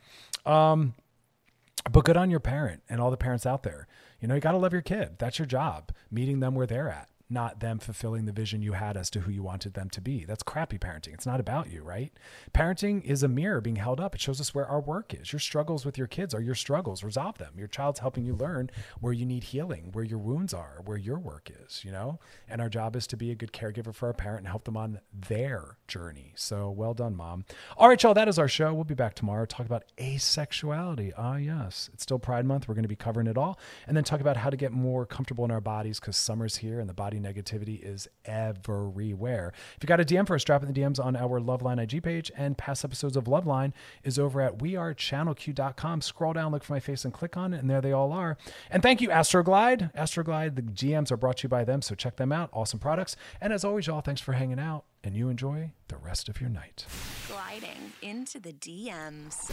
[0.52, 0.96] Um,
[1.92, 3.88] but good on your parent and all the parents out there.
[4.20, 5.20] You know, you got to love your kid.
[5.20, 8.96] That's your job, meeting them where they're at not them fulfilling the vision you had
[8.96, 10.26] as to who you wanted them to be.
[10.26, 11.14] That's crappy parenting.
[11.14, 12.14] It's not about you, right?
[12.54, 14.14] Parenting is a mirror being held up.
[14.16, 15.34] It shows us where our work is.
[15.34, 17.04] Your struggles with your kids are your struggles.
[17.04, 17.54] Resolve them.
[17.58, 18.70] Your child's helping you learn
[19.00, 22.20] where you need healing, where your wounds are, where your work is, you know?
[22.48, 24.78] And our job is to be a good caregiver for our parent and help them
[24.78, 26.34] on their journey.
[26.36, 27.46] So well done, mom.
[27.78, 28.74] All right, y'all, that is our show.
[28.74, 29.46] We'll be back tomorrow.
[29.46, 31.12] Talk about asexuality.
[31.18, 31.90] Ah, yes.
[31.94, 32.68] It's still Pride Month.
[32.68, 33.60] We're going to be covering it all.
[33.88, 36.80] And then talk about how to get more comfortable in our bodies because summer's here
[36.80, 39.54] and the body negativity is everywhere.
[39.76, 42.04] If you got a DM for us, drop in the DMs on our Loveline IG
[42.04, 42.32] page.
[42.36, 46.02] And past episodes of Loveline is over at wearechannelq.com.
[46.02, 48.38] Scroll down, look for my face, and click on it, and there they all are.
[48.70, 49.94] And thank you, Astroglide.
[49.96, 52.50] Astroglide, the DMs are brought to you by them, so check them out.
[52.54, 53.16] Awesome products.
[53.42, 56.50] And as always, y'all, thanks for hanging out, and you enjoy the rest of your
[56.50, 56.86] night.
[57.28, 59.52] Gliding into the DMs.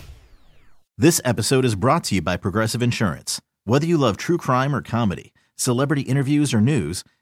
[0.99, 3.41] This episode is brought to you by Progressive Insurance.
[3.65, 7.03] Whether you love true crime or comedy, celebrity interviews or news,